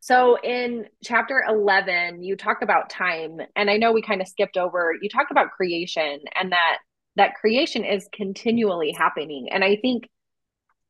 so 0.00 0.38
in 0.42 0.86
chapter 1.04 1.44
11, 1.46 2.22
you 2.22 2.34
talk 2.34 2.62
about 2.62 2.88
time, 2.88 3.38
and 3.54 3.68
I 3.68 3.76
know 3.76 3.92
we 3.92 4.00
kind 4.00 4.22
of 4.22 4.28
skipped 4.28 4.56
over, 4.56 4.94
you 5.00 5.10
talk 5.10 5.26
about 5.30 5.50
creation 5.50 6.20
and 6.34 6.52
that 6.52 6.78
that 7.16 7.34
creation 7.34 7.84
is 7.84 8.08
continually 8.12 8.92
happening. 8.92 9.48
And 9.50 9.64
I 9.64 9.76
think 9.76 10.08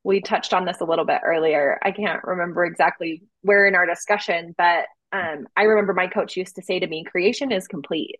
we 0.03 0.21
touched 0.21 0.53
on 0.53 0.65
this 0.65 0.81
a 0.81 0.85
little 0.85 1.05
bit 1.05 1.21
earlier. 1.23 1.79
I 1.83 1.91
can't 1.91 2.23
remember 2.23 2.65
exactly 2.65 3.23
where 3.41 3.67
in 3.67 3.75
our 3.75 3.85
discussion, 3.85 4.55
but 4.57 4.85
um, 5.11 5.47
I 5.57 5.63
remember 5.63 5.93
my 5.93 6.07
coach 6.07 6.37
used 6.37 6.55
to 6.55 6.61
say 6.61 6.79
to 6.79 6.87
me, 6.87 7.03
creation 7.03 7.51
is 7.51 7.67
complete. 7.67 8.17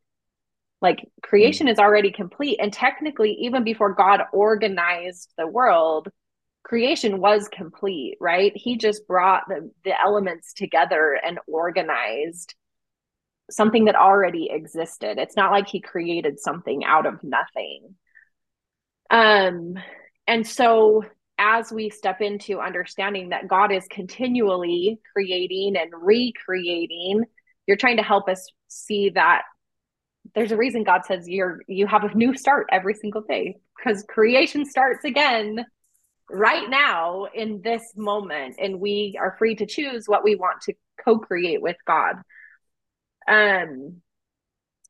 Like 0.81 1.07
creation 1.21 1.67
mm-hmm. 1.67 1.73
is 1.73 1.79
already 1.79 2.11
complete. 2.11 2.59
And 2.61 2.73
technically, 2.73 3.33
even 3.41 3.63
before 3.63 3.93
God 3.93 4.21
organized 4.33 5.31
the 5.37 5.47
world, 5.47 6.09
creation 6.63 7.19
was 7.19 7.47
complete, 7.47 8.17
right? 8.19 8.51
He 8.55 8.77
just 8.77 9.07
brought 9.07 9.43
the, 9.47 9.71
the 9.83 9.99
elements 9.99 10.53
together 10.53 11.19
and 11.23 11.39
organized 11.47 12.55
something 13.49 13.85
that 13.85 13.95
already 13.95 14.49
existed. 14.51 15.17
It's 15.17 15.35
not 15.35 15.51
like 15.51 15.67
he 15.67 15.81
created 15.81 16.39
something 16.39 16.83
out 16.83 17.05
of 17.05 17.23
nothing. 17.23 17.95
Um, 19.09 19.75
and 20.27 20.47
so 20.47 21.03
as 21.37 21.71
we 21.71 21.89
step 21.89 22.21
into 22.21 22.59
understanding 22.59 23.29
that 23.29 23.47
God 23.47 23.71
is 23.71 23.85
continually 23.89 24.99
creating 25.13 25.75
and 25.75 25.91
recreating, 26.01 27.23
you're 27.67 27.77
trying 27.77 27.97
to 27.97 28.03
help 28.03 28.29
us 28.29 28.47
see 28.67 29.09
that 29.09 29.43
there's 30.35 30.51
a 30.51 30.57
reason 30.57 30.83
God 30.83 31.01
says 31.05 31.27
you're 31.27 31.59
you 31.67 31.87
have 31.87 32.03
a 32.03 32.13
new 32.13 32.35
start 32.35 32.67
every 32.71 32.93
single 32.93 33.21
day 33.21 33.57
because 33.75 34.03
creation 34.07 34.65
starts 34.65 35.03
again 35.03 35.65
right 36.29 36.69
now 36.69 37.25
in 37.33 37.61
this 37.61 37.83
moment 37.95 38.55
and 38.59 38.79
we 38.79 39.17
are 39.19 39.35
free 39.37 39.55
to 39.55 39.65
choose 39.65 40.05
what 40.07 40.23
we 40.23 40.35
want 40.35 40.61
to 40.61 40.73
co-create 41.03 41.61
with 41.61 41.75
god 41.85 42.15
um 43.27 44.01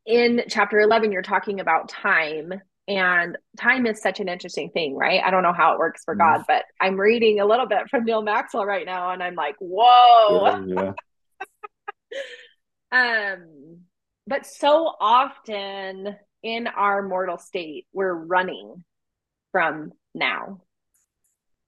in 0.05 0.43
chapter 0.47 0.79
11 0.79 1.11
you're 1.11 1.21
talking 1.21 1.59
about 1.59 1.89
time 1.89 2.53
and 2.87 3.37
time 3.59 3.85
is 3.85 4.01
such 4.01 4.19
an 4.19 4.27
interesting 4.27 4.69
thing 4.71 4.95
right? 4.95 5.21
I 5.23 5.29
don't 5.31 5.43
know 5.43 5.53
how 5.53 5.73
it 5.73 5.79
works 5.79 6.03
for 6.03 6.15
god 6.15 6.43
but 6.47 6.63
i'm 6.79 6.99
reading 6.99 7.39
a 7.39 7.45
little 7.45 7.67
bit 7.67 7.89
from 7.89 8.05
neal 8.05 8.21
maxwell 8.21 8.65
right 8.65 8.85
now 8.85 9.11
and 9.11 9.21
i'm 9.21 9.35
like 9.35 9.55
whoa. 9.59 10.63
Yeah, 10.65 10.91
yeah. 12.91 13.31
um 13.37 13.79
but 14.27 14.45
so 14.45 14.93
often 14.99 16.15
in 16.43 16.67
our 16.67 17.01
mortal 17.07 17.37
state 17.37 17.85
we're 17.93 18.13
running 18.13 18.83
from 19.51 19.91
now. 20.13 20.61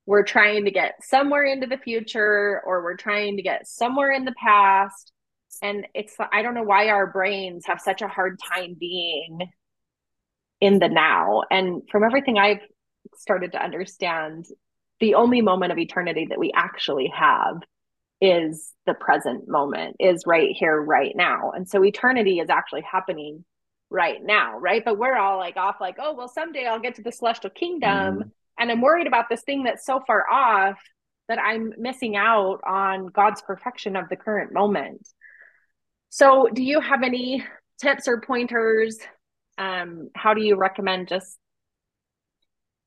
We're 0.05 0.23
trying 0.23 0.65
to 0.65 0.71
get 0.71 0.95
somewhere 1.03 1.45
into 1.45 1.67
the 1.67 1.77
future 1.77 2.61
or 2.65 2.83
we're 2.83 2.97
trying 2.97 3.37
to 3.37 3.43
get 3.43 3.67
somewhere 3.67 4.11
in 4.11 4.25
the 4.25 4.35
past 4.41 5.11
and 5.61 5.87
it's 5.93 6.15
i 6.31 6.41
don't 6.41 6.53
know 6.53 6.63
why 6.63 6.89
our 6.89 7.07
brains 7.07 7.65
have 7.65 7.79
such 7.79 8.01
a 8.01 8.07
hard 8.07 8.39
time 8.53 8.75
being 8.79 9.39
in 10.61 10.79
the 10.79 10.89
now 10.89 11.41
and 11.51 11.81
from 11.91 12.03
everything 12.03 12.37
i've 12.37 12.61
started 13.15 13.51
to 13.51 13.61
understand 13.61 14.45
the 14.99 15.15
only 15.15 15.41
moment 15.41 15.71
of 15.71 15.77
eternity 15.77 16.27
that 16.29 16.39
we 16.39 16.51
actually 16.55 17.11
have 17.13 17.61
is 18.21 18.71
the 18.85 18.93
present 18.93 19.49
moment, 19.49 19.97
is 19.99 20.23
right 20.25 20.55
here, 20.57 20.81
right 20.81 21.13
now. 21.13 21.51
And 21.51 21.67
so 21.67 21.83
eternity 21.83 22.39
is 22.39 22.49
actually 22.49 22.83
happening 22.89 23.43
right 23.89 24.23
now, 24.23 24.57
right? 24.59 24.83
But 24.83 24.97
we're 24.97 25.17
all 25.17 25.37
like 25.37 25.57
off, 25.57 25.75
like, 25.81 25.97
oh, 25.99 26.13
well, 26.13 26.29
someday 26.29 26.65
I'll 26.65 26.79
get 26.79 26.95
to 26.95 27.01
the 27.01 27.11
celestial 27.11 27.49
kingdom. 27.49 27.89
Mm. 27.89 28.31
And 28.57 28.71
I'm 28.71 28.79
worried 28.79 29.07
about 29.07 29.25
this 29.29 29.41
thing 29.41 29.63
that's 29.63 29.85
so 29.85 30.01
far 30.07 30.25
off 30.29 30.79
that 31.27 31.37
I'm 31.37 31.73
missing 31.77 32.15
out 32.15 32.61
on 32.65 33.07
God's 33.07 33.41
perfection 33.41 33.97
of 33.97 34.07
the 34.07 34.15
current 34.15 34.53
moment. 34.53 35.05
So, 36.15 36.47
do 36.53 36.61
you 36.61 36.79
have 36.79 37.01
any 37.01 37.43
tips 37.81 38.07
or 38.07 38.21
pointers? 38.21 38.99
Um, 39.57 40.11
how 40.13 40.35
do 40.35 40.43
you 40.43 40.55
recommend 40.57 41.07
just 41.07 41.39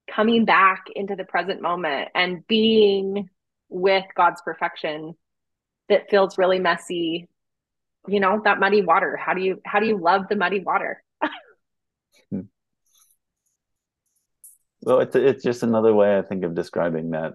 coming 0.08 0.44
back 0.44 0.84
into 0.94 1.16
the 1.16 1.24
present 1.24 1.60
moment 1.60 2.10
and 2.14 2.46
being 2.46 3.28
with 3.68 4.04
God's 4.16 4.40
perfection 4.42 5.14
that 5.88 6.08
feels 6.08 6.38
really 6.38 6.60
messy? 6.60 7.26
You 8.06 8.20
know, 8.20 8.42
that 8.44 8.60
muddy 8.60 8.82
water. 8.82 9.16
How 9.16 9.34
do 9.34 9.42
you 9.42 9.60
how 9.64 9.80
do 9.80 9.86
you 9.86 9.98
love 9.98 10.28
the 10.28 10.36
muddy 10.36 10.60
water? 10.60 11.02
Well, 14.82 15.00
it's 15.00 15.16
it's 15.16 15.42
just 15.42 15.64
another 15.64 15.92
way 15.92 16.16
I 16.16 16.22
think 16.22 16.44
of 16.44 16.54
describing 16.54 17.10
that 17.10 17.32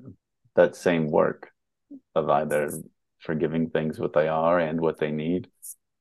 that 0.56 0.78
same 0.78 1.12
work 1.12 1.52
of 2.16 2.30
either 2.30 2.72
forgiving 3.20 3.70
things 3.70 4.00
what 4.00 4.14
they 4.14 4.30
are 4.30 4.60
and 4.60 4.80
what 4.82 5.00
they 5.00 5.12
need, 5.12 5.50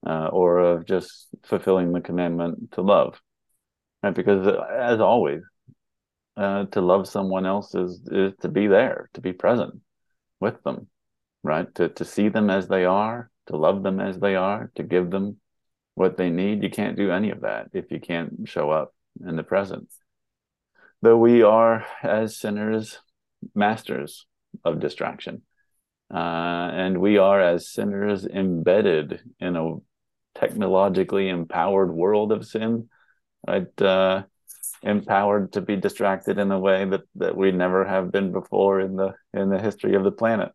uh, 0.07 0.29
or 0.29 0.59
of 0.59 0.87
just 0.87 1.29
fulfilling 1.45 1.93
the 1.93 2.01
commandment 2.01 2.73
to 2.73 2.83
love. 2.83 3.21
Right? 4.03 4.15
Because 4.15 4.47
as 4.71 5.01
always, 5.01 5.43
uh, 6.37 6.65
to 6.67 6.81
love 6.81 7.07
someone 7.09 7.47
else 7.47 7.75
is 7.75 8.01
is 8.11 8.33
to 8.41 8.49
be 8.49 8.67
there, 8.67 9.11
to 9.15 9.21
be 9.21 9.33
present 9.33 9.81
with 10.41 10.63
them, 10.63 10.89
right? 11.43 11.73
To 11.75 11.89
to 11.89 12.05
see 12.05 12.29
them 12.29 12.51
as 12.51 12.69
they 12.69 12.85
are, 12.85 13.31
to 13.47 13.57
love 13.57 13.83
them 13.83 14.01
as 14.01 14.19
they 14.19 14.37
are, 14.37 14.71
to 14.77 14.83
give 14.83 15.11
them 15.11 15.39
what 15.95 16.17
they 16.17 16.31
need. 16.31 16.63
You 16.63 16.71
can't 16.71 16.97
do 16.97 17.11
any 17.11 17.31
of 17.31 17.43
that 17.43 17.69
if 17.73 17.91
you 17.91 18.01
can't 18.01 18.49
show 18.49 18.71
up 18.71 18.95
in 19.27 19.37
the 19.37 19.43
present. 19.43 19.89
Though 21.03 21.19
we 21.19 21.43
are, 21.43 21.87
as 22.03 22.37
sinners, 22.39 22.99
masters 23.55 24.27
of 24.65 24.81
distraction. 24.81 25.43
Uh, 26.13 26.71
and 26.73 26.99
we 26.99 27.19
are, 27.19 27.41
as 27.41 27.71
sinners, 27.71 28.27
embedded 28.27 29.21
in 29.39 29.57
a 29.57 29.77
technologically 30.41 31.29
empowered 31.29 31.93
world 31.93 32.33
of 32.33 32.47
sin, 32.47 32.89
right? 33.47 33.83
Uh, 33.83 34.25
empowered 34.83 35.53
to 35.53 35.61
be 35.61 35.77
distracted 35.77 36.39
in 36.39 36.51
a 36.51 36.59
way 36.59 36.85
that, 36.87 37.03
that 37.17 37.37
we 37.37 37.53
never 37.53 37.85
have 37.85 38.11
been 38.11 38.33
before 38.33 38.81
in 38.81 38.97
the 38.97 39.15
in 39.35 39.51
the 39.51 39.61
history 39.61 39.95
of 39.95 40.05
the 40.05 40.13
planet. 40.13 40.53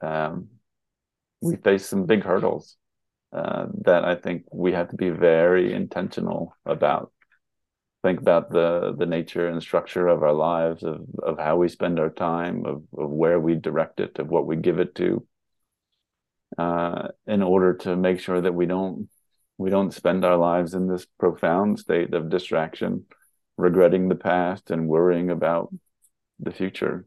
Um, 0.00 0.48
we 1.42 1.56
face 1.56 1.86
some 1.86 2.06
big 2.06 2.22
hurdles 2.22 2.76
uh, 3.32 3.66
that 3.82 4.04
I 4.04 4.14
think 4.14 4.44
we 4.52 4.72
have 4.72 4.88
to 4.90 4.96
be 4.96 5.10
very 5.10 5.72
intentional 5.72 6.56
about 6.64 7.12
think 8.02 8.20
about 8.20 8.50
the 8.50 8.94
the 8.98 9.06
nature 9.06 9.48
and 9.48 9.62
structure 9.62 10.08
of 10.08 10.22
our 10.22 10.32
lives 10.32 10.82
of 10.82 11.06
of 11.22 11.38
how 11.38 11.56
we 11.56 11.68
spend 11.68 12.00
our 12.00 12.10
time 12.10 12.64
of, 12.64 12.82
of 12.98 13.10
where 13.10 13.38
we 13.38 13.54
direct 13.54 14.00
it 14.00 14.18
of 14.18 14.28
what 14.28 14.46
we 14.46 14.56
give 14.56 14.80
it 14.80 14.94
to 14.96 15.24
uh, 16.58 17.08
in 17.26 17.42
order 17.42 17.74
to 17.74 17.96
make 17.96 18.20
sure 18.20 18.40
that 18.40 18.54
we 18.54 18.66
don't 18.66 19.08
we 19.58 19.70
don't 19.70 19.94
spend 19.94 20.24
our 20.24 20.36
lives 20.36 20.74
in 20.74 20.88
this 20.88 21.06
profound 21.18 21.78
state 21.78 22.14
of 22.14 22.30
distraction 22.30 23.04
regretting 23.56 24.08
the 24.08 24.14
past 24.14 24.70
and 24.70 24.88
worrying 24.88 25.30
about 25.30 25.72
the 26.40 26.50
future 26.50 27.06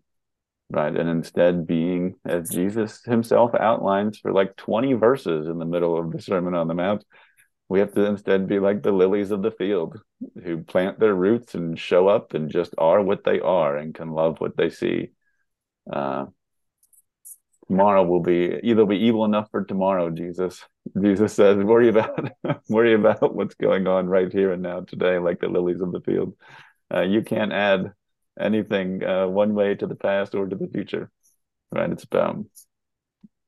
right 0.69 0.95
and 0.95 1.09
instead 1.09 1.67
being 1.67 2.15
as 2.25 2.49
jesus 2.49 3.03
himself 3.03 3.51
outlines 3.59 4.17
for 4.19 4.31
like 4.31 4.55
20 4.55 4.93
verses 4.93 5.47
in 5.47 5.57
the 5.57 5.65
middle 5.65 5.97
of 5.97 6.11
the 6.11 6.21
sermon 6.21 6.53
on 6.53 6.67
the 6.67 6.73
mount 6.73 7.03
we 7.67 7.79
have 7.79 7.93
to 7.93 8.05
instead 8.05 8.47
be 8.47 8.59
like 8.59 8.83
the 8.83 8.91
lilies 8.91 9.31
of 9.31 9.41
the 9.41 9.51
field 9.51 9.99
who 10.43 10.63
plant 10.63 10.99
their 10.99 11.15
roots 11.15 11.55
and 11.55 11.79
show 11.79 12.07
up 12.07 12.33
and 12.33 12.51
just 12.51 12.75
are 12.77 13.01
what 13.01 13.23
they 13.23 13.39
are 13.39 13.75
and 13.75 13.95
can 13.95 14.11
love 14.11 14.39
what 14.39 14.55
they 14.55 14.69
see. 14.69 15.09
Uh, 15.91 16.25
tomorrow 17.67 18.03
will 18.03 18.21
be 18.21 18.59
either 18.63 18.85
be 18.85 18.97
evil 18.97 19.25
enough 19.25 19.49
for 19.51 19.63
tomorrow. 19.63 20.09
Jesus, 20.09 20.63
Jesus 21.01 21.33
says, 21.33 21.57
worry 21.57 21.89
about 21.89 22.31
worry 22.69 22.93
about 22.93 23.35
what's 23.35 23.55
going 23.55 23.87
on 23.87 24.07
right 24.07 24.31
here 24.31 24.51
and 24.51 24.61
now 24.61 24.81
today, 24.81 25.17
like 25.17 25.39
the 25.39 25.47
lilies 25.47 25.81
of 25.81 25.91
the 25.91 26.01
field. 26.01 26.35
Uh, 26.93 27.01
you 27.01 27.21
can't 27.21 27.51
add 27.51 27.93
anything 28.39 29.03
uh, 29.03 29.27
one 29.27 29.53
way 29.53 29.75
to 29.75 29.87
the 29.87 29.95
past 29.95 30.35
or 30.35 30.45
to 30.47 30.55
the 30.55 30.67
future, 30.67 31.09
right? 31.71 31.89
It's 31.91 32.03
about 32.03 32.45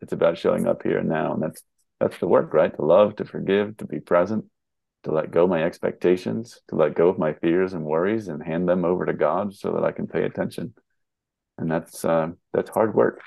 it's 0.01 0.13
about 0.13 0.37
showing 0.37 0.67
up 0.67 0.83
here 0.83 0.99
and 0.99 1.09
now, 1.09 1.33
and 1.33 1.41
that's 1.41 1.61
that's 1.99 2.17
the 2.19 2.27
work, 2.27 2.53
right? 2.53 2.75
To 2.75 2.85
love, 2.85 3.15
to 3.17 3.25
forgive, 3.25 3.77
to 3.77 3.85
be 3.85 3.99
present, 3.99 4.45
to 5.03 5.11
let 5.11 5.31
go 5.31 5.47
my 5.47 5.63
expectations, 5.63 6.59
to 6.69 6.75
let 6.75 6.95
go 6.95 7.09
of 7.09 7.17
my 7.17 7.33
fears 7.33 7.73
and 7.73 7.83
worries 7.83 8.27
and 8.27 8.43
hand 8.43 8.67
them 8.67 8.85
over 8.85 9.05
to 9.05 9.13
God 9.13 9.55
so 9.55 9.73
that 9.73 9.83
I 9.83 9.91
can 9.91 10.07
pay 10.07 10.23
attention. 10.23 10.73
And 11.57 11.71
that's 11.71 12.05
uh, 12.05 12.29
that's 12.53 12.69
hard 12.69 12.93
work. 12.93 13.21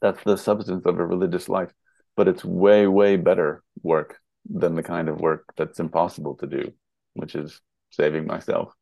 That's 0.00 0.22
the 0.24 0.36
substance 0.36 0.86
of 0.86 0.98
a 0.98 1.06
religious 1.06 1.48
life. 1.48 1.70
But 2.16 2.28
it's 2.28 2.44
way, 2.44 2.86
way 2.86 3.16
better 3.16 3.62
work 3.82 4.18
than 4.48 4.74
the 4.74 4.82
kind 4.82 5.08
of 5.08 5.20
work 5.20 5.44
that's 5.56 5.80
impossible 5.80 6.36
to 6.36 6.46
do, 6.46 6.72
which 7.14 7.34
is 7.34 7.60
saving 7.90 8.26
myself. 8.26 8.72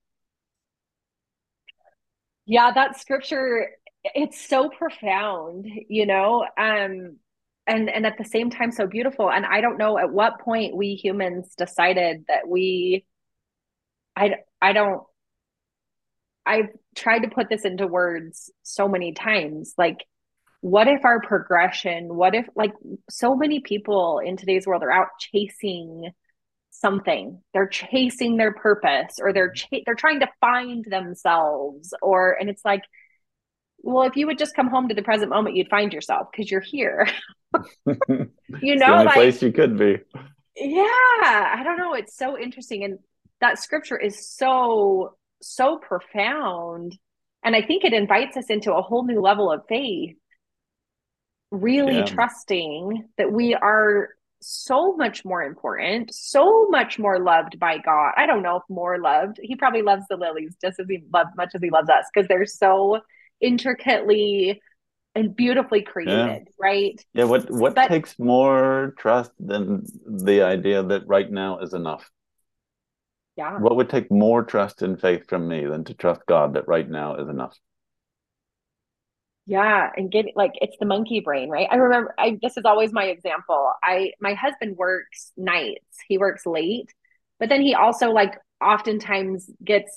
Yeah, 2.47 2.73
that 2.73 2.99
scripture, 2.99 3.69
it's 4.03 4.41
so 4.49 4.71
profound, 4.71 5.67
you 5.89 6.07
know. 6.07 6.47
Um, 6.57 7.19
and 7.69 7.91
and 7.91 8.07
at 8.07 8.19
the 8.19 8.25
same 8.25 8.51
time 8.51 8.73
so 8.73 8.87
beautiful 8.87 9.31
and 9.31 9.47
i 9.47 9.61
don't 9.61 9.79
know 9.79 9.99
at 9.99 10.11
what 10.11 10.41
point 10.41 10.75
we 10.75 10.95
humans 10.95 11.55
decided 11.57 12.25
that 12.27 12.49
we 12.49 13.05
i 14.17 14.37
i 14.61 14.73
don't 14.73 15.03
i've 16.47 16.71
tried 16.97 17.21
to 17.21 17.29
put 17.29 17.49
this 17.49 17.65
into 17.65 17.87
words 17.87 18.51
so 18.63 18.89
many 18.89 19.13
times 19.13 19.75
like 19.77 19.99
what 20.61 20.89
if 20.89 21.05
our 21.05 21.21
progression 21.21 22.15
what 22.15 22.35
if 22.35 22.47
like 22.57 22.73
so 23.09 23.35
many 23.35 23.61
people 23.61 24.21
in 24.25 24.37
today's 24.37 24.67
world 24.67 24.83
are 24.83 24.91
out 24.91 25.09
chasing 25.19 26.11
something 26.71 27.41
they're 27.53 27.69
chasing 27.69 28.37
their 28.37 28.53
purpose 28.53 29.17
or 29.21 29.33
they're 29.33 29.51
mm-hmm. 29.51 29.77
ch- 29.77 29.83
they're 29.87 29.95
trying 29.95 30.21
to 30.21 30.29
find 30.41 30.85
themselves 30.85 31.95
or 32.03 32.33
and 32.33 32.51
it's 32.51 32.65
like 32.65 32.83
well 33.83 34.07
if 34.07 34.17
you 34.17 34.27
would 34.27 34.39
just 34.39 34.57
come 34.57 34.69
home 34.69 34.89
to 34.89 34.95
the 34.95 35.03
present 35.03 35.31
moment 35.31 35.57
you'd 35.57 35.69
find 35.69 35.93
yourself 35.93 36.29
because 36.31 36.51
you're 36.51 36.61
here 36.61 37.07
you 37.87 38.77
know, 38.77 39.03
like 39.05 39.15
place 39.15 39.43
you 39.43 39.53
could 39.53 39.79
be. 39.79 39.99
Yeah, 40.57 40.85
I 40.85 41.63
don't 41.65 41.79
know. 41.79 41.95
It's 41.95 42.17
so 42.17 42.39
interesting, 42.39 42.85
and 42.85 42.99
that 43.41 43.59
scripture 43.59 43.99
is 43.99 44.29
so 44.29 45.17
so 45.41 45.79
profound, 45.79 46.99
and 47.45 47.55
I 47.55 47.63
think 47.63 47.85
it 47.85 47.93
invites 47.93 48.37
us 48.37 48.47
into 48.49 48.75
a 48.75 48.83
whole 48.83 49.05
new 49.05 49.21
level 49.21 49.51
of 49.51 49.63
faith. 49.69 50.17
Really 51.51 51.99
yeah. 51.99 52.05
trusting 52.05 53.09
that 53.17 53.33
we 53.33 53.55
are 53.55 54.11
so 54.41 54.95
much 54.95 55.25
more 55.25 55.43
important, 55.43 56.15
so 56.15 56.69
much 56.69 56.99
more 56.99 57.19
loved 57.19 57.59
by 57.59 57.79
God. 57.79 58.13
I 58.17 58.27
don't 58.27 58.43
know 58.43 58.57
if 58.57 58.63
more 58.69 58.99
loved. 58.99 59.41
He 59.43 59.57
probably 59.57 59.83
loves 59.83 60.05
the 60.09 60.17
lilies 60.17 60.57
just 60.61 60.79
as 60.79 60.87
he 60.89 61.03
loves 61.13 61.31
much 61.37 61.55
as 61.55 61.63
he 61.63 61.71
loves 61.71 61.89
us 61.89 62.05
because 62.13 62.29
they're 62.29 62.47
so 62.47 63.01
intricately 63.41 64.61
and 65.15 65.35
beautifully 65.35 65.83
created, 65.83 66.15
yeah. 66.47 66.53
right? 66.61 67.05
Yeah. 67.13 67.25
What 67.25 67.51
what 67.51 67.75
but, 67.75 67.89
takes 67.89 68.19
more 68.19 68.95
trust 68.99 69.33
than 69.41 69.85
the 70.07 70.43
idea 70.43 70.83
that 70.83 71.07
right 71.07 71.31
now 71.31 71.59
is 71.59 71.75
enough? 71.75 72.09
Yeah. 73.37 73.59
What 73.59 73.77
would 73.77 73.89
take 73.89 74.11
more 74.11 74.45
trust 74.45 74.83
and 74.83 75.01
faith 75.01 75.29
from 75.29 75.49
me 75.49 75.65
than 75.65 75.85
to 75.85 75.95
trust 75.95 76.23
God 76.27 76.55
that 76.55 76.69
right 76.69 76.89
now 76.89 77.17
is 77.17 77.29
enough? 77.29 77.57
Yeah, 79.49 79.91
and 79.97 80.11
get 80.11 80.27
like 80.37 80.53
it's 80.61 80.77
the 80.79 80.85
monkey 80.85 81.21
brain, 81.21 81.49
right? 81.49 81.67
I 81.71 81.77
remember 81.77 82.15
I 82.19 82.39
this 82.43 82.59
is 82.59 82.67
always 82.67 82.93
my 82.93 83.05
example. 83.05 83.73
I 83.83 84.13
my 84.21 84.35
husband 84.35 84.77
works 84.77 85.33
nights. 85.39 85.87
He 86.07 86.19
works 86.19 86.45
late, 86.45 86.93
but 87.41 87.49
then 87.49 87.63
he 87.63 87.75
also 87.75 88.11
like 88.11 88.35
oftentimes 88.63 89.51
gets 89.65 89.91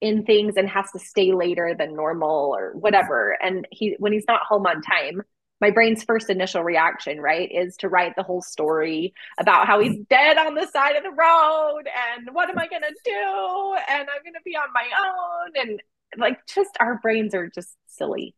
in 0.00 0.24
things 0.24 0.56
and 0.56 0.68
has 0.68 0.90
to 0.92 1.00
stay 1.00 1.32
later 1.32 1.74
than 1.76 1.96
normal 1.96 2.54
or 2.56 2.72
whatever. 2.74 3.36
And 3.42 3.66
he 3.72 3.96
when 3.98 4.12
he's 4.12 4.26
not 4.28 4.42
home 4.42 4.66
on 4.68 4.82
time, 4.82 5.22
my 5.60 5.70
brain's 5.70 6.04
first 6.04 6.30
initial 6.30 6.62
reaction, 6.62 7.20
right, 7.20 7.50
is 7.50 7.76
to 7.78 7.88
write 7.88 8.14
the 8.16 8.22
whole 8.22 8.40
story 8.42 9.14
about 9.40 9.66
how 9.66 9.80
he's 9.80 9.98
dead 10.08 10.38
on 10.38 10.54
the 10.54 10.66
side 10.68 10.94
of 10.94 11.02
the 11.02 11.10
road 11.10 11.82
and 12.16 12.28
what 12.32 12.48
am 12.48 12.58
I 12.58 12.68
going 12.68 12.82
to 12.82 12.94
do? 13.04 13.76
And 13.90 14.02
I'm 14.08 14.22
going 14.22 14.34
to 14.34 14.40
be 14.44 14.56
on 14.56 14.68
my 14.72 14.88
own. 15.06 15.68
And 15.68 15.82
like, 16.16 16.38
just 16.46 16.70
our 16.78 17.00
brains 17.02 17.34
are 17.34 17.48
just 17.48 17.76
silly. 17.88 18.36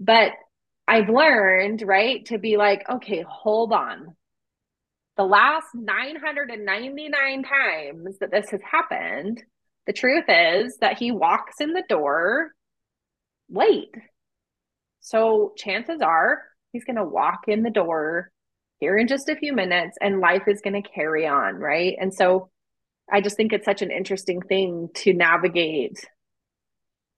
But 0.00 0.32
I've 0.86 1.08
learned, 1.08 1.82
right, 1.82 2.24
to 2.26 2.38
be 2.38 2.56
like, 2.56 2.88
okay, 2.88 3.24
hold 3.28 3.72
on. 3.72 4.16
The 5.16 5.24
last 5.24 5.66
999 5.74 7.42
times 7.42 8.18
that 8.20 8.30
this 8.30 8.50
has 8.50 8.60
happened, 8.62 9.42
the 9.86 9.92
truth 9.92 10.24
is 10.28 10.78
that 10.80 10.98
he 10.98 11.10
walks 11.10 11.60
in 11.60 11.72
the 11.72 11.84
door 11.88 12.52
late. 13.50 13.94
So 15.00 15.52
chances 15.56 16.00
are 16.00 16.42
he's 16.72 16.84
going 16.84 16.96
to 16.96 17.04
walk 17.04 17.48
in 17.48 17.62
the 17.62 17.70
door 17.70 18.30
here 18.78 18.96
in 18.96 19.08
just 19.08 19.28
a 19.28 19.36
few 19.36 19.52
minutes 19.52 19.96
and 20.00 20.20
life 20.20 20.42
is 20.46 20.60
going 20.60 20.80
to 20.80 20.88
carry 20.88 21.26
on, 21.26 21.54
right? 21.56 21.96
And 22.00 22.14
so 22.14 22.50
I 23.10 23.20
just 23.20 23.36
think 23.36 23.52
it's 23.52 23.64
such 23.64 23.82
an 23.82 23.90
interesting 23.90 24.40
thing 24.42 24.90
to 24.96 25.12
navigate. 25.12 25.98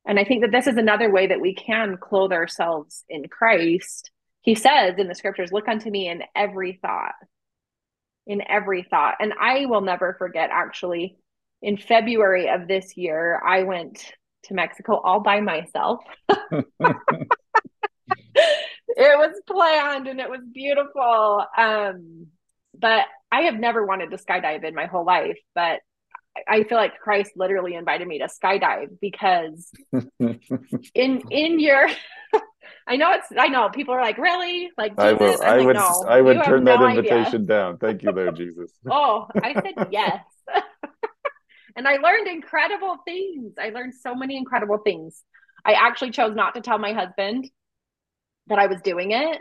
And 0.06 0.18
I 0.18 0.24
think 0.24 0.42
that 0.42 0.50
this 0.50 0.66
is 0.66 0.76
another 0.76 1.10
way 1.10 1.26
that 1.26 1.40
we 1.40 1.54
can 1.54 1.96
clothe 1.96 2.32
ourselves 2.32 3.04
in 3.08 3.28
Christ. 3.28 4.10
He 4.42 4.54
says 4.54 4.94
in 4.98 5.08
the 5.08 5.14
scriptures, 5.14 5.52
Look 5.52 5.68
unto 5.68 5.90
me 5.90 6.08
in 6.08 6.22
every 6.34 6.78
thought, 6.80 7.14
in 8.26 8.42
every 8.48 8.82
thought. 8.82 9.16
And 9.20 9.34
I 9.38 9.66
will 9.66 9.82
never 9.82 10.14
forget, 10.18 10.50
actually, 10.52 11.16
in 11.62 11.76
February 11.76 12.48
of 12.48 12.66
this 12.66 12.96
year, 12.96 13.40
I 13.44 13.64
went 13.64 14.12
to 14.44 14.54
Mexico 14.54 14.96
all 14.96 15.20
by 15.20 15.40
myself. 15.40 16.00
it 16.28 16.64
was 18.96 19.40
planned 19.46 20.08
and 20.08 20.20
it 20.20 20.30
was 20.30 20.40
beautiful. 20.52 21.44
Um, 21.56 22.28
but 22.78 23.04
I 23.30 23.42
have 23.42 23.56
never 23.56 23.84
wanted 23.84 24.10
to 24.10 24.16
skydive 24.16 24.64
in 24.64 24.74
my 24.74 24.86
whole 24.86 25.04
life, 25.04 25.38
but 25.54 25.80
I 26.48 26.64
feel 26.64 26.79
like 26.79 26.98
Christ 26.98 27.33
literally 27.37 27.74
invited 27.74 28.07
me 28.07 28.18
to 28.18 28.29
skydive 28.29 28.98
because 29.00 29.70
in 30.94 31.22
in 31.31 31.61
your 31.61 31.88
I 32.87 32.96
know 32.96 33.12
it's 33.12 33.26
I 33.37 33.48
know 33.48 33.68
people 33.68 33.94
are 33.94 34.00
like, 34.00 34.18
really? 34.18 34.70
Like 34.76 34.92
I 34.98 35.12
will 35.12 35.42
I 35.42 35.57
like, 35.57 35.66
would 35.66 35.76
no, 35.76 36.05
I 36.09 36.20
would 36.20 36.42
turn 36.44 36.64
that 36.64 36.81
invitation 36.83 37.26
idea. 37.26 37.38
down. 37.46 37.79
Thank 37.79 38.03
you 38.03 38.12
there, 38.12 38.33
Jesus. 38.33 38.70
oh, 38.90 39.26
I 39.42 39.55
said 39.55 39.88
yes. 39.90 40.24
and 41.76 41.87
I 41.87 41.96
learned 41.96 42.29
incredible 42.29 42.96
things. 43.05 43.55
I 43.59 43.70
learned 43.70 43.94
so 43.94 44.14
many 44.14 44.37
incredible 44.37 44.79
things. 44.79 45.22
I 45.64 45.74
actually 45.74 46.11
chose 46.11 46.35
not 46.35 46.55
to 46.55 46.61
tell 46.61 46.79
my 46.79 46.92
husband 46.92 47.50
that 48.48 48.59
I 48.59 48.66
was 48.66 48.81
doing 48.83 49.12
it 49.12 49.40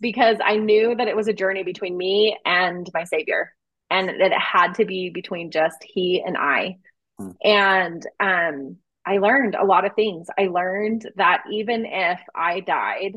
because 0.00 0.38
I 0.42 0.56
knew 0.56 0.94
that 0.94 1.08
it 1.08 1.16
was 1.16 1.28
a 1.28 1.32
journey 1.32 1.62
between 1.62 1.96
me 1.96 2.36
and 2.44 2.88
my 2.94 3.04
savior 3.04 3.52
and 3.90 4.08
that 4.08 4.20
it 4.20 4.32
had 4.38 4.74
to 4.74 4.84
be 4.84 5.10
between 5.10 5.50
just 5.50 5.78
he 5.82 6.22
and 6.24 6.36
I. 6.36 6.78
Hmm. 7.18 7.30
And 7.42 8.06
um 8.18 8.76
I 9.06 9.18
learned 9.18 9.54
a 9.54 9.64
lot 9.64 9.84
of 9.84 9.94
things. 9.94 10.28
I 10.38 10.46
learned 10.46 11.10
that 11.16 11.42
even 11.50 11.86
if 11.86 12.20
I 12.34 12.60
died, 12.60 13.14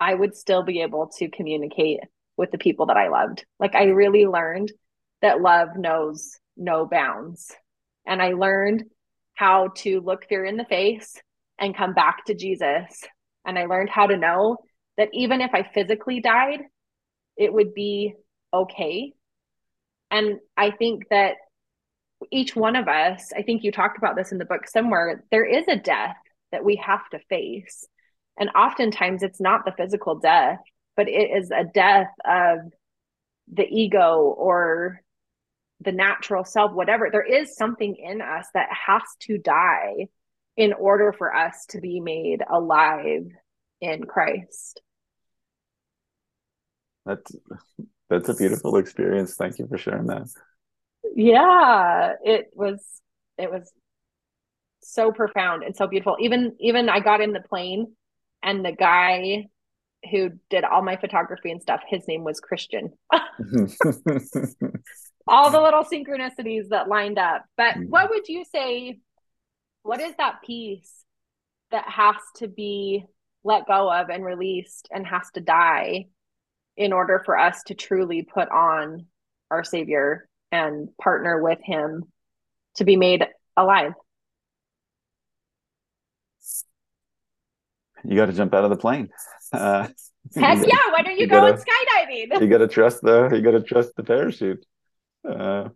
I 0.00 0.12
would 0.12 0.36
still 0.36 0.62
be 0.62 0.82
able 0.82 1.08
to 1.18 1.30
communicate 1.30 2.00
with 2.36 2.50
the 2.50 2.58
people 2.58 2.86
that 2.86 2.96
I 2.96 3.08
loved. 3.08 3.44
Like 3.58 3.74
I 3.74 3.84
really 3.84 4.26
learned 4.26 4.72
that 5.22 5.40
love 5.40 5.76
knows 5.76 6.38
no 6.56 6.86
bounds. 6.86 7.54
And 8.06 8.22
I 8.22 8.32
learned 8.32 8.84
how 9.34 9.68
to 9.76 10.00
look 10.00 10.26
fear 10.28 10.44
in 10.44 10.56
the 10.56 10.64
face 10.64 11.14
and 11.58 11.76
come 11.76 11.94
back 11.94 12.24
to 12.26 12.34
Jesus. 12.34 13.02
And 13.44 13.58
I 13.58 13.66
learned 13.66 13.90
how 13.90 14.06
to 14.06 14.16
know 14.16 14.58
that 14.96 15.08
even 15.12 15.40
if 15.40 15.50
I 15.54 15.62
physically 15.62 16.20
died, 16.20 16.60
it 17.36 17.52
would 17.52 17.74
be 17.74 18.14
okay. 18.52 19.12
And 20.10 20.38
I 20.56 20.70
think 20.70 21.04
that 21.10 21.34
each 22.32 22.56
one 22.56 22.76
of 22.76 22.88
us, 22.88 23.32
I 23.36 23.42
think 23.42 23.62
you 23.62 23.70
talked 23.70 23.98
about 23.98 24.16
this 24.16 24.32
in 24.32 24.38
the 24.38 24.44
book 24.44 24.66
somewhere, 24.66 25.24
there 25.30 25.44
is 25.44 25.66
a 25.68 25.76
death 25.76 26.16
that 26.50 26.64
we 26.64 26.76
have 26.76 27.08
to 27.10 27.18
face. 27.28 27.86
And 28.38 28.50
oftentimes 28.50 29.22
it's 29.22 29.40
not 29.40 29.64
the 29.64 29.74
physical 29.76 30.16
death, 30.16 30.58
but 30.96 31.08
it 31.08 31.30
is 31.36 31.50
a 31.50 31.64
death 31.64 32.10
of 32.24 32.58
the 33.52 33.66
ego 33.66 34.34
or 34.36 35.00
the 35.80 35.92
natural 35.92 36.44
self, 36.44 36.72
whatever. 36.72 37.08
There 37.10 37.22
is 37.22 37.56
something 37.56 37.94
in 37.96 38.20
us 38.20 38.46
that 38.54 38.68
has 38.86 39.02
to 39.20 39.38
die 39.38 40.08
in 40.56 40.72
order 40.72 41.12
for 41.12 41.34
us 41.34 41.66
to 41.70 41.80
be 41.80 42.00
made 42.00 42.42
alive 42.50 43.26
in 43.80 44.04
Christ. 44.04 44.82
That's 47.06 47.32
that's 48.08 48.28
a 48.28 48.34
beautiful 48.34 48.76
experience. 48.76 49.34
Thank 49.34 49.58
you 49.58 49.66
for 49.66 49.78
sharing 49.78 50.06
that. 50.06 50.28
Yeah, 51.14 52.14
it 52.24 52.50
was 52.54 52.82
it 53.36 53.50
was 53.50 53.70
so 54.80 55.12
profound 55.12 55.62
and 55.62 55.76
so 55.76 55.86
beautiful. 55.86 56.16
Even 56.20 56.56
even 56.60 56.88
I 56.88 57.00
got 57.00 57.20
in 57.20 57.32
the 57.32 57.40
plane 57.40 57.94
and 58.42 58.64
the 58.64 58.72
guy 58.72 59.48
who 60.10 60.30
did 60.48 60.64
all 60.64 60.82
my 60.82 60.96
photography 60.96 61.50
and 61.50 61.60
stuff, 61.60 61.82
his 61.88 62.06
name 62.06 62.24
was 62.24 62.40
Christian. 62.40 62.92
all 65.28 65.50
the 65.50 65.60
little 65.60 65.84
synchronicities 65.84 66.68
that 66.68 66.88
lined 66.88 67.18
up. 67.18 67.44
But 67.56 67.74
mm-hmm. 67.74 67.90
what 67.90 68.10
would 68.10 68.28
you 68.28 68.44
say? 68.44 69.00
What 69.82 70.00
is 70.00 70.14
that 70.18 70.42
piece 70.44 70.92
that 71.70 71.88
has 71.88 72.16
to 72.36 72.48
be 72.48 73.04
let 73.44 73.66
go 73.66 73.92
of 73.92 74.08
and 74.08 74.24
released 74.24 74.88
and 74.90 75.06
has 75.06 75.30
to 75.34 75.40
die 75.40 76.06
in 76.78 76.92
order 76.92 77.20
for 77.24 77.36
us 77.36 77.64
to 77.64 77.74
truly 77.74 78.22
put 78.22 78.48
on 78.48 79.06
our 79.50 79.64
Savior 79.64 80.28
and 80.52 80.88
partner 80.96 81.42
with 81.42 81.58
Him 81.62 82.04
to 82.76 82.84
be 82.84 82.96
made 82.96 83.26
alive? 83.56 83.92
You 88.04 88.16
got 88.16 88.26
to 88.26 88.32
jump 88.32 88.54
out 88.54 88.62
of 88.64 88.70
the 88.70 88.76
plane. 88.76 89.10
Uh, 89.52 89.88
Heck 90.36 90.66
yeah! 90.66 90.76
When 90.92 91.06
are 91.06 91.10
you, 91.10 91.18
you 91.20 91.26
going 91.26 91.56
gotta, 91.56 91.64
skydiving? 91.64 92.40
you 92.40 92.48
got 92.48 92.58
to 92.58 92.68
trust 92.68 93.02
the 93.02 93.30
you 93.34 93.42
got 93.42 93.52
to 93.52 93.62
trust 93.62 93.90
the 93.96 94.04
parachute. 94.04 94.64
Uh, 95.28 95.70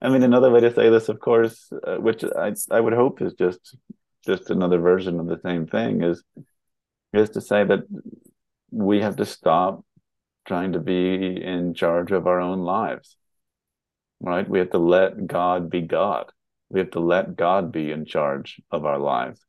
I 0.00 0.10
mean, 0.10 0.22
another 0.22 0.50
way 0.50 0.60
to 0.60 0.72
say 0.72 0.90
this, 0.90 1.08
of 1.08 1.18
course, 1.18 1.72
uh, 1.86 1.96
which 1.96 2.22
I 2.24 2.52
I 2.70 2.80
would 2.80 2.92
hope 2.92 3.20
is 3.20 3.34
just 3.34 3.76
just 4.24 4.50
another 4.50 4.78
version 4.78 5.18
of 5.18 5.26
the 5.26 5.40
same 5.42 5.66
thing, 5.66 6.02
is 6.02 6.22
is 7.12 7.30
to 7.30 7.40
say 7.40 7.64
that 7.64 7.80
we 8.70 9.00
have 9.00 9.16
to 9.16 9.24
stop 9.24 9.84
trying 10.48 10.72
to 10.72 10.80
be 10.80 11.40
in 11.40 11.74
charge 11.74 12.10
of 12.10 12.26
our 12.26 12.40
own 12.40 12.60
lives. 12.60 13.16
Right? 14.20 14.48
We 14.48 14.58
have 14.58 14.70
to 14.70 14.78
let 14.78 15.28
God 15.28 15.70
be 15.70 15.82
God. 15.82 16.32
We 16.70 16.80
have 16.80 16.90
to 16.90 17.00
let 17.00 17.36
God 17.36 17.70
be 17.70 17.92
in 17.92 18.04
charge 18.04 18.60
of 18.72 18.84
our 18.84 18.98
lives. 18.98 19.40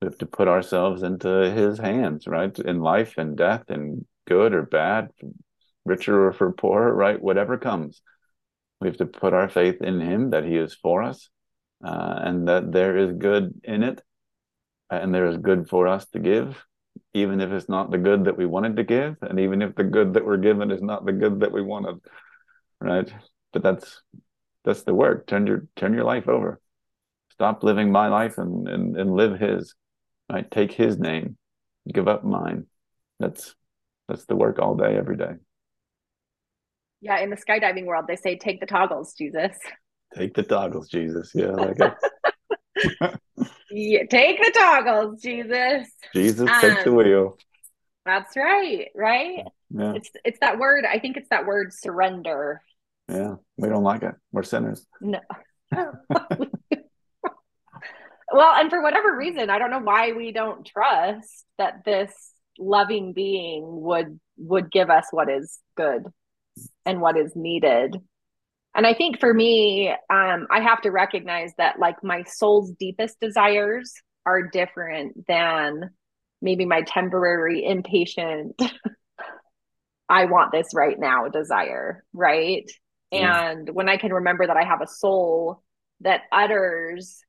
We 0.00 0.06
have 0.06 0.18
to 0.18 0.26
put 0.26 0.48
ourselves 0.48 1.02
into 1.02 1.50
His 1.50 1.78
hands, 1.78 2.26
right? 2.26 2.58
In 2.58 2.80
life 2.80 3.18
and 3.18 3.36
death, 3.36 3.64
and 3.68 4.06
good 4.26 4.54
or 4.54 4.62
bad, 4.62 5.10
richer 5.84 6.26
or 6.26 6.32
for 6.32 6.52
poorer, 6.52 6.94
right? 6.94 7.20
Whatever 7.20 7.58
comes 7.58 8.00
we 8.84 8.88
have 8.88 8.98
to 8.98 9.06
put 9.06 9.32
our 9.32 9.48
faith 9.48 9.80
in 9.80 9.98
Him 9.98 10.30
that 10.30 10.44
He 10.44 10.56
is 10.56 10.74
for 10.74 11.02
us 11.02 11.30
uh, 11.82 12.18
and 12.22 12.48
that 12.48 12.70
there 12.70 12.98
is 12.98 13.12
good 13.12 13.54
in 13.64 13.82
it 13.82 14.02
and 14.90 15.14
there 15.14 15.26
is 15.26 15.38
good 15.38 15.68
for 15.70 15.88
us 15.88 16.06
to 16.10 16.18
give, 16.18 16.62
even 17.14 17.40
if 17.40 17.50
it's 17.52 17.68
not 17.68 17.90
the 17.90 17.98
good 17.98 18.24
that 18.24 18.36
we 18.36 18.44
wanted 18.44 18.76
to 18.76 18.84
give, 18.84 19.16
and 19.22 19.38
even 19.38 19.62
if 19.62 19.74
the 19.76 19.84
good 19.84 20.14
that 20.14 20.26
we're 20.26 20.36
given 20.36 20.70
is 20.72 20.82
not 20.82 21.06
the 21.06 21.12
good 21.12 21.40
that 21.40 21.52
we 21.52 21.62
wanted, 21.62 22.00
right? 22.80 23.12
But 23.52 23.62
that's 23.62 24.02
that's 24.64 24.82
the 24.82 24.94
work. 24.94 25.26
Turn 25.26 25.46
your 25.46 25.66
turn 25.76 25.94
your 25.94 26.04
life 26.04 26.28
over. 26.28 26.60
Stop 27.30 27.62
living 27.62 27.92
my 27.92 28.08
life 28.08 28.36
and 28.36 28.68
and, 28.68 28.96
and 28.96 29.14
live 29.14 29.38
His. 29.38 29.74
Right? 30.30 30.50
Take 30.50 30.72
His 30.72 30.98
name. 30.98 31.36
Give 31.92 32.08
up 32.08 32.24
mine. 32.24 32.66
That's 33.20 33.54
that's 34.08 34.24
the 34.26 34.36
work 34.36 34.58
all 34.58 34.74
day, 34.74 34.96
every 34.96 35.16
day. 35.16 35.34
Yeah, 37.00 37.18
in 37.20 37.30
the 37.30 37.36
skydiving 37.36 37.86
world, 37.86 38.06
they 38.08 38.16
say, 38.16 38.36
"Take 38.36 38.60
the 38.60 38.66
toggles, 38.66 39.14
Jesus." 39.14 39.56
Take 40.14 40.34
the 40.34 40.42
toggles, 40.42 40.88
Jesus. 40.88 41.32
Yeah, 41.34 41.48
like 41.48 41.78
yeah, 43.70 44.04
take 44.10 44.38
the 44.38 44.52
toggles, 44.54 45.20
Jesus. 45.22 45.88
Jesus, 46.14 46.48
um, 46.48 46.60
take 46.60 46.84
the 46.84 46.90
um, 46.90 46.96
wheel. 46.96 47.38
That's 48.04 48.36
right, 48.36 48.88
right? 48.94 49.44
Yeah. 49.70 49.94
It's 49.94 50.10
it's 50.24 50.38
that 50.40 50.58
word. 50.58 50.84
I 50.84 50.98
think 50.98 51.16
it's 51.16 51.28
that 51.30 51.46
word 51.46 51.72
surrender. 51.72 52.60
Yeah, 53.08 53.36
we 53.56 53.68
don't 53.68 53.82
like 53.82 54.02
it. 54.02 54.14
We're 54.32 54.42
sinners. 54.42 54.86
No. 55.00 55.20
well, 55.72 56.00
and 58.32 58.70
for 58.70 58.82
whatever 58.82 59.16
reason, 59.16 59.50
I 59.50 59.58
don't 59.58 59.70
know 59.70 59.80
why 59.80 60.12
we 60.12 60.32
don't 60.32 60.66
trust 60.66 61.44
that 61.58 61.84
this 61.84 62.12
loving 62.58 63.12
being 63.12 63.64
would 63.64 64.20
would 64.36 64.70
give 64.70 64.90
us 64.90 65.06
what 65.10 65.30
is 65.30 65.58
good 65.76 66.04
and 66.86 67.00
what 67.00 67.16
is 67.16 67.32
needed 67.34 67.96
and 68.74 68.86
i 68.86 68.94
think 68.94 69.18
for 69.20 69.32
me 69.32 69.88
um, 70.10 70.46
i 70.50 70.60
have 70.60 70.80
to 70.82 70.90
recognize 70.90 71.52
that 71.58 71.78
like 71.78 72.02
my 72.02 72.22
soul's 72.24 72.72
deepest 72.72 73.18
desires 73.20 73.92
are 74.26 74.42
different 74.42 75.26
than 75.26 75.90
maybe 76.40 76.64
my 76.64 76.82
temporary 76.82 77.64
impatient 77.64 78.60
i 80.08 80.24
want 80.26 80.52
this 80.52 80.68
right 80.74 80.98
now 80.98 81.28
desire 81.28 82.04
right 82.12 82.70
yeah. 83.10 83.50
and 83.50 83.70
when 83.70 83.88
i 83.88 83.96
can 83.96 84.12
remember 84.12 84.46
that 84.46 84.56
i 84.56 84.64
have 84.64 84.80
a 84.82 84.86
soul 84.86 85.62
that 86.00 86.22
utters 86.32 87.22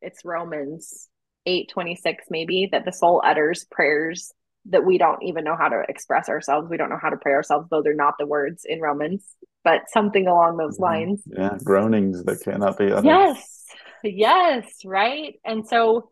it's 0.00 0.24
romans 0.24 1.08
8 1.46 1.70
26 1.70 2.24
maybe 2.30 2.68
that 2.70 2.84
the 2.84 2.92
soul 2.92 3.22
utters 3.24 3.64
prayers 3.70 4.32
that 4.70 4.84
we 4.84 4.98
don't 4.98 5.22
even 5.22 5.44
know 5.44 5.56
how 5.56 5.68
to 5.68 5.82
express 5.88 6.28
ourselves. 6.28 6.68
We 6.68 6.76
don't 6.76 6.90
know 6.90 6.98
how 7.00 7.10
to 7.10 7.16
pray 7.16 7.32
ourselves. 7.32 7.68
Those 7.70 7.86
are 7.86 7.94
not 7.94 8.14
the 8.18 8.26
words 8.26 8.64
in 8.64 8.80
Romans, 8.80 9.24
but 9.64 9.82
something 9.88 10.26
along 10.26 10.56
those 10.56 10.78
lines. 10.78 11.22
Yeah, 11.26 11.56
groanings 11.62 12.24
that 12.24 12.40
cannot 12.42 12.78
be 12.78 12.92
uttered. 12.92 13.04
Yes, 13.04 13.64
yes, 14.02 14.64
right? 14.84 15.34
And 15.44 15.66
so 15.66 16.10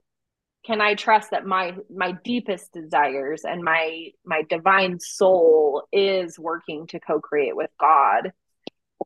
can 0.66 0.80
I 0.80 0.94
trust 0.94 1.30
that 1.30 1.46
my 1.46 1.76
my 1.94 2.12
deepest 2.24 2.72
desires 2.72 3.42
and 3.44 3.62
my 3.62 4.08
my 4.24 4.42
divine 4.48 4.98
soul 4.98 5.84
is 5.92 6.38
working 6.38 6.88
to 6.88 6.98
co-create 6.98 7.54
with 7.54 7.70
God 7.78 8.32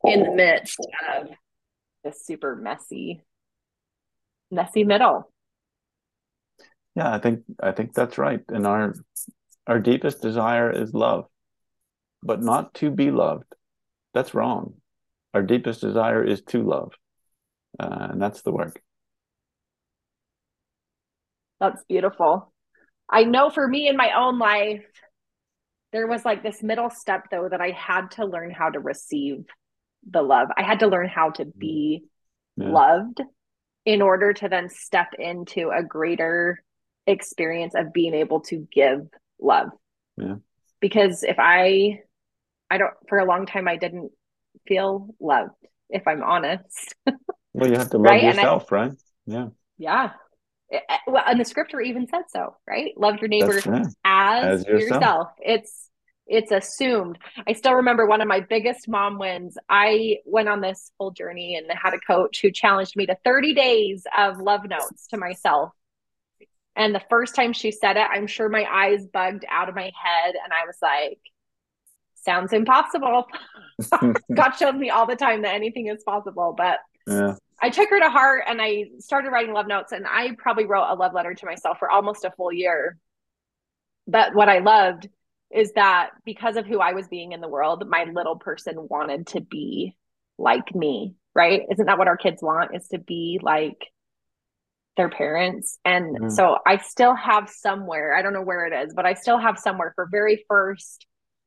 in 0.04 0.22
the 0.22 0.30
midst 0.30 0.78
of 1.14 1.28
this 2.02 2.24
super 2.24 2.56
messy 2.56 3.22
messy 4.50 4.84
middle. 4.84 5.30
Yeah, 6.96 7.14
I 7.14 7.18
think 7.18 7.42
I 7.62 7.72
think 7.72 7.94
that's 7.94 8.18
right. 8.18 8.40
In 8.50 8.66
our 8.66 8.94
our 9.66 9.78
deepest 9.78 10.22
desire 10.22 10.70
is 10.70 10.94
love, 10.94 11.26
but 12.22 12.42
not 12.42 12.74
to 12.74 12.90
be 12.90 13.10
loved. 13.10 13.54
That's 14.14 14.34
wrong. 14.34 14.74
Our 15.34 15.42
deepest 15.42 15.80
desire 15.80 16.24
is 16.24 16.42
to 16.48 16.62
love, 16.62 16.92
uh, 17.78 18.08
and 18.10 18.20
that's 18.20 18.42
the 18.42 18.52
work. 18.52 18.80
That's 21.60 21.84
beautiful. 21.88 22.52
I 23.08 23.24
know 23.24 23.50
for 23.50 23.66
me 23.66 23.88
in 23.88 23.96
my 23.96 24.12
own 24.16 24.38
life, 24.38 24.84
there 25.92 26.06
was 26.06 26.24
like 26.24 26.42
this 26.42 26.62
middle 26.62 26.90
step 26.90 27.26
though 27.30 27.48
that 27.48 27.60
I 27.60 27.70
had 27.70 28.12
to 28.12 28.24
learn 28.24 28.50
how 28.50 28.70
to 28.70 28.80
receive 28.80 29.44
the 30.08 30.22
love. 30.22 30.48
I 30.56 30.62
had 30.62 30.80
to 30.80 30.86
learn 30.86 31.08
how 31.08 31.30
to 31.30 31.44
be 31.44 32.04
yeah. 32.56 32.70
loved 32.70 33.20
in 33.84 34.02
order 34.02 34.32
to 34.32 34.48
then 34.48 34.68
step 34.68 35.08
into 35.18 35.70
a 35.70 35.82
greater 35.82 36.62
experience 37.06 37.74
of 37.74 37.92
being 37.92 38.14
able 38.14 38.40
to 38.40 38.66
give 38.72 39.08
love. 39.40 39.70
Yeah. 40.16 40.37
Because 40.81 41.22
if 41.22 41.37
I 41.38 42.00
I 42.70 42.79
don't 42.79 42.94
for 43.09 43.18
a 43.18 43.24
long 43.24 43.46
time 43.46 43.68
I 43.68 43.76
didn't 43.76 44.12
feel 44.66 45.14
loved, 45.20 45.55
if 45.88 46.07
I'm 46.07 46.22
honest. 46.22 46.94
well, 47.55 47.70
you 47.70 47.79
have 47.79 47.90
to 47.90 47.98
love 47.98 48.12
right? 48.12 48.22
yourself, 48.22 48.72
I, 48.72 48.76
right? 48.76 48.92
Yeah. 49.26 49.48
Yeah. 49.79 50.11
Eh, 50.72 50.79
well, 51.07 51.24
and 51.26 51.40
the 51.40 51.44
scripture 51.44 51.81
even 51.81 52.07
said 52.09 52.22
so, 52.29 52.57
right? 52.66 52.92
Love 52.96 53.16
your 53.20 53.29
neighbor 53.29 53.57
as, 53.57 53.96
as 54.05 54.66
yourself. 54.66 54.90
yourself. 54.90 55.29
It's 55.40 55.90
it's 56.31 56.53
assumed. 56.53 57.18
I 57.48 57.55
still 57.55 57.74
remember 57.74 58.07
one 58.07 58.20
of 58.20 58.29
my 58.29 58.38
biggest 58.38 58.88
mom 58.88 59.18
wins. 59.18 59.59
I 59.68 60.18
went 60.24 60.48
on 60.48 60.61
this 60.61 60.92
whole 60.96 61.11
journey 61.11 61.57
and 61.57 61.66
had 61.76 61.92
a 61.92 61.98
coach 61.98 62.40
who 62.40 62.53
challenged 62.53 62.94
me 62.94 63.07
to 63.07 63.16
30 63.24 63.53
days 63.53 64.05
of 64.16 64.38
love 64.38 64.64
notes 64.68 65.09
to 65.09 65.16
myself. 65.16 65.72
And 66.80 66.94
the 66.94 67.02
first 67.10 67.34
time 67.34 67.52
she 67.52 67.72
said 67.72 67.98
it, 67.98 68.06
I'm 68.10 68.26
sure 68.26 68.48
my 68.48 68.64
eyes 68.64 69.06
bugged 69.06 69.44
out 69.50 69.68
of 69.68 69.74
my 69.74 69.92
head. 70.02 70.34
And 70.42 70.50
I 70.50 70.64
was 70.66 70.78
like, 70.80 71.18
sounds 72.14 72.54
impossible. 72.54 73.26
God 74.34 74.52
showed 74.52 74.76
me 74.76 74.88
all 74.88 75.06
the 75.06 75.14
time 75.14 75.42
that 75.42 75.54
anything 75.54 75.88
is 75.88 76.02
possible. 76.02 76.54
But 76.56 76.78
yeah. 77.06 77.34
I 77.60 77.68
took 77.68 77.90
her 77.90 78.00
to 78.00 78.08
heart 78.08 78.44
and 78.48 78.62
I 78.62 78.84
started 78.98 79.28
writing 79.28 79.52
love 79.52 79.66
notes. 79.66 79.92
And 79.92 80.06
I 80.08 80.30
probably 80.38 80.64
wrote 80.64 80.90
a 80.90 80.94
love 80.94 81.12
letter 81.12 81.34
to 81.34 81.44
myself 81.44 81.78
for 81.78 81.90
almost 81.90 82.24
a 82.24 82.30
full 82.30 82.50
year. 82.50 82.96
But 84.06 84.34
what 84.34 84.48
I 84.48 84.60
loved 84.60 85.06
is 85.50 85.72
that 85.72 86.12
because 86.24 86.56
of 86.56 86.64
who 86.66 86.78
I 86.78 86.94
was 86.94 87.08
being 87.08 87.32
in 87.32 87.42
the 87.42 87.48
world, 87.48 87.86
my 87.86 88.04
little 88.04 88.36
person 88.36 88.88
wanted 88.88 89.26
to 89.28 89.42
be 89.42 89.98
like 90.38 90.74
me, 90.74 91.14
right? 91.34 91.60
Isn't 91.70 91.84
that 91.84 91.98
what 91.98 92.08
our 92.08 92.16
kids 92.16 92.42
want? 92.42 92.74
Is 92.74 92.88
to 92.88 92.98
be 92.98 93.38
like 93.42 93.76
their 95.00 95.08
parents. 95.08 95.78
And 95.82 96.14
mm. 96.18 96.30
so 96.30 96.58
I 96.66 96.76
still 96.76 97.14
have 97.14 97.48
somewhere, 97.48 98.14
I 98.14 98.20
don't 98.20 98.34
know 98.34 98.42
where 98.42 98.66
it 98.66 98.84
is, 98.84 98.92
but 98.94 99.06
I 99.06 99.14
still 99.14 99.38
have 99.38 99.58
somewhere 99.58 99.92
for 99.94 100.06
very 100.10 100.44
first, 100.46 101.06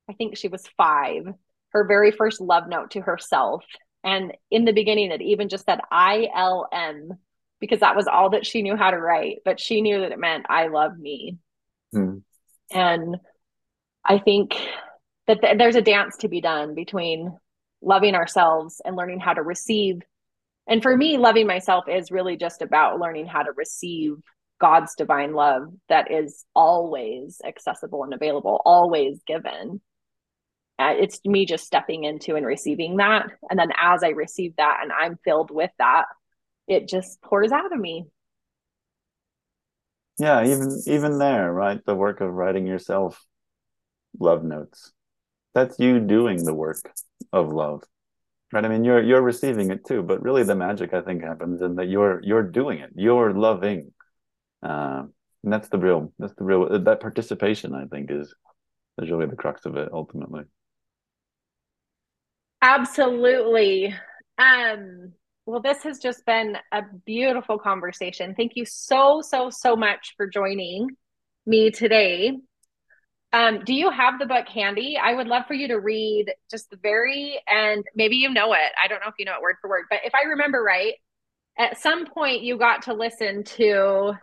I 0.09 0.13
think 0.13 0.35
she 0.35 0.47
was 0.47 0.63
five, 0.75 1.25
her 1.69 1.85
very 1.85 2.09
first 2.09 2.41
love 2.41 2.67
note 2.67 2.89
to 2.91 3.01
herself. 3.01 3.63
And 4.03 4.33
in 4.49 4.65
the 4.65 4.73
beginning, 4.73 5.11
it 5.11 5.21
even 5.21 5.49
just 5.49 5.65
said 5.65 5.79
I 5.91 6.29
L 6.35 6.67
M 6.73 7.11
because 7.59 7.81
that 7.81 7.95
was 7.95 8.07
all 8.07 8.31
that 8.31 8.45
she 8.45 8.63
knew 8.63 8.75
how 8.75 8.89
to 8.89 8.97
write, 8.97 9.37
but 9.45 9.59
she 9.59 9.81
knew 9.81 9.99
that 9.99 10.11
it 10.11 10.19
meant 10.19 10.47
I 10.49 10.67
love 10.67 10.97
me. 10.97 11.37
Mm. 11.93 12.23
And 12.71 13.17
I 14.03 14.17
think 14.17 14.55
that 15.27 15.41
th- 15.41 15.59
there's 15.59 15.75
a 15.75 15.81
dance 15.81 16.17
to 16.17 16.27
be 16.27 16.41
done 16.41 16.73
between 16.73 17.37
loving 17.83 18.15
ourselves 18.15 18.81
and 18.83 18.95
learning 18.95 19.19
how 19.19 19.33
to 19.33 19.43
receive. 19.43 20.01
And 20.67 20.81
for 20.81 20.95
me, 20.95 21.17
loving 21.17 21.47
myself 21.47 21.85
is 21.89 22.11
really 22.11 22.37
just 22.37 22.61
about 22.61 22.99
learning 22.99 23.27
how 23.27 23.43
to 23.43 23.51
receive 23.55 24.15
God's 24.59 24.95
divine 24.95 25.33
love 25.33 25.63
that 25.89 26.11
is 26.11 26.45
always 26.55 27.41
accessible 27.45 28.03
and 28.03 28.13
available, 28.13 28.61
always 28.65 29.21
given. 29.27 29.81
Uh, 30.79 30.93
it's 30.97 31.19
me 31.25 31.45
just 31.45 31.65
stepping 31.65 32.05
into 32.05 32.35
and 32.35 32.45
receiving 32.45 32.97
that. 32.97 33.27
And 33.49 33.59
then 33.59 33.71
as 33.79 34.03
I 34.03 34.09
receive 34.09 34.55
that 34.57 34.79
and 34.81 34.91
I'm 34.91 35.19
filled 35.25 35.51
with 35.51 35.71
that, 35.79 36.05
it 36.67 36.87
just 36.87 37.21
pours 37.21 37.51
out 37.51 37.73
of 37.73 37.79
me. 37.79 38.05
Yeah, 40.17 40.45
even 40.45 40.81
even 40.85 41.17
there, 41.17 41.51
right? 41.51 41.83
The 41.85 41.95
work 41.95 42.21
of 42.21 42.31
writing 42.31 42.67
yourself 42.67 43.21
love 44.19 44.43
notes. 44.43 44.93
That's 45.53 45.79
you 45.79 45.99
doing 45.99 46.43
the 46.43 46.53
work 46.53 46.77
of 47.31 47.51
love. 47.51 47.83
Right? 48.53 48.63
I 48.63 48.67
mean 48.67 48.83
you're 48.83 49.01
you're 49.01 49.21
receiving 49.21 49.71
it 49.71 49.83
too, 49.85 50.03
but 50.03 50.21
really 50.21 50.43
the 50.43 50.55
magic 50.55 50.93
I 50.93 51.01
think 51.01 51.23
happens 51.23 51.61
in 51.61 51.75
that 51.75 51.89
you're 51.89 52.21
you're 52.23 52.43
doing 52.43 52.79
it. 52.79 52.91
You're 52.95 53.33
loving. 53.33 53.91
Uh, 54.61 55.03
and 55.43 55.51
that's 55.51 55.69
the 55.69 55.79
real 55.79 56.13
that's 56.19 56.35
the 56.35 56.43
real 56.43 56.79
that 56.83 56.99
participation 56.99 57.73
I 57.73 57.85
think 57.85 58.11
is 58.11 58.33
is 59.01 59.09
really 59.09 59.25
the 59.25 59.35
crux 59.35 59.65
of 59.65 59.75
it 59.75 59.89
ultimately. 59.91 60.43
Absolutely. 62.61 63.95
Um 64.37 65.13
well, 65.45 65.61
this 65.61 65.83
has 65.83 65.99
just 65.99 66.25
been 66.25 66.57
a 66.71 66.83
beautiful 67.05 67.59
conversation. 67.59 68.33
Thank 68.33 68.53
you 68.55 68.65
so, 68.65 69.21
so, 69.21 69.49
so 69.49 69.75
much 69.75 70.13
for 70.15 70.25
joining 70.25 70.87
me 71.45 71.69
today. 71.69 72.37
Um, 73.33 73.63
do 73.65 73.73
you 73.73 73.89
have 73.89 74.19
the 74.19 74.27
book 74.27 74.47
handy? 74.47 74.95
I 75.01 75.15
would 75.15 75.27
love 75.27 75.45
for 75.47 75.55
you 75.55 75.67
to 75.69 75.79
read 75.79 76.31
just 76.51 76.69
the 76.69 76.77
very 76.77 77.41
end. 77.47 77.83
Maybe 77.95 78.15
you 78.15 78.29
know 78.29 78.53
it. 78.53 78.71
I 78.81 78.87
don't 78.87 78.99
know 78.99 79.07
if 79.07 79.15
you 79.17 79.25
know 79.25 79.33
it 79.33 79.41
word 79.41 79.55
for 79.59 79.69
word, 79.69 79.85
but 79.89 79.99
if 80.05 80.13
I 80.13 80.29
remember 80.29 80.61
right, 80.61 80.93
at 81.57 81.79
some 81.79 82.05
point 82.05 82.43
you 82.43 82.59
got 82.59 82.83
to 82.83 82.93
listen 82.93 83.43
to 83.43 84.13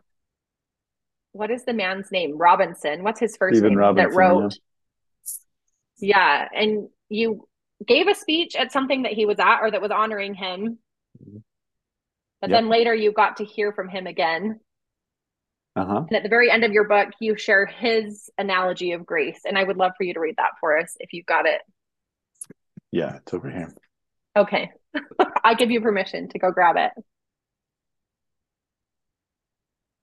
what 1.32 1.50
is 1.50 1.64
the 1.64 1.72
man's 1.72 2.12
name? 2.12 2.38
Robinson. 2.38 3.02
What's 3.02 3.20
his 3.20 3.36
first 3.36 3.56
Stephen 3.56 3.70
name 3.70 3.78
Robinson, 3.78 4.10
that 4.10 4.16
wrote? 4.16 4.54
Yeah. 5.98 6.46
yeah, 6.50 6.62
and 6.62 6.88
you 7.08 7.48
gave 7.86 8.06
a 8.06 8.14
speech 8.14 8.54
at 8.54 8.72
something 8.72 9.02
that 9.02 9.12
he 9.12 9.26
was 9.26 9.38
at 9.40 9.60
or 9.60 9.70
that 9.70 9.82
was 9.82 9.90
honoring 9.90 10.34
him. 10.34 10.78
Mm-hmm. 11.22 11.38
But 12.40 12.50
yep. 12.50 12.58
then 12.58 12.68
later 12.68 12.94
you 12.94 13.12
got 13.12 13.38
to 13.38 13.44
hear 13.44 13.72
from 13.72 13.88
him 13.88 14.06
again. 14.06 14.60
Uh-huh. 15.80 16.04
And 16.08 16.16
at 16.16 16.22
the 16.22 16.28
very 16.28 16.50
end 16.50 16.62
of 16.62 16.72
your 16.72 16.84
book, 16.84 17.08
you 17.20 17.38
share 17.38 17.64
his 17.64 18.28
analogy 18.36 18.92
of 18.92 19.06
grace. 19.06 19.40
And 19.46 19.56
I 19.56 19.64
would 19.64 19.78
love 19.78 19.92
for 19.96 20.04
you 20.04 20.12
to 20.12 20.20
read 20.20 20.34
that 20.36 20.50
for 20.60 20.76
us 20.78 20.94
if 21.00 21.14
you've 21.14 21.24
got 21.24 21.46
it. 21.46 21.62
Yeah, 22.92 23.16
it's 23.16 23.32
over 23.32 23.48
here. 23.48 23.74
Okay. 24.36 24.70
I 25.44 25.54
give 25.54 25.70
you 25.70 25.80
permission 25.80 26.28
to 26.28 26.38
go 26.38 26.50
grab 26.50 26.76
it. 26.76 26.92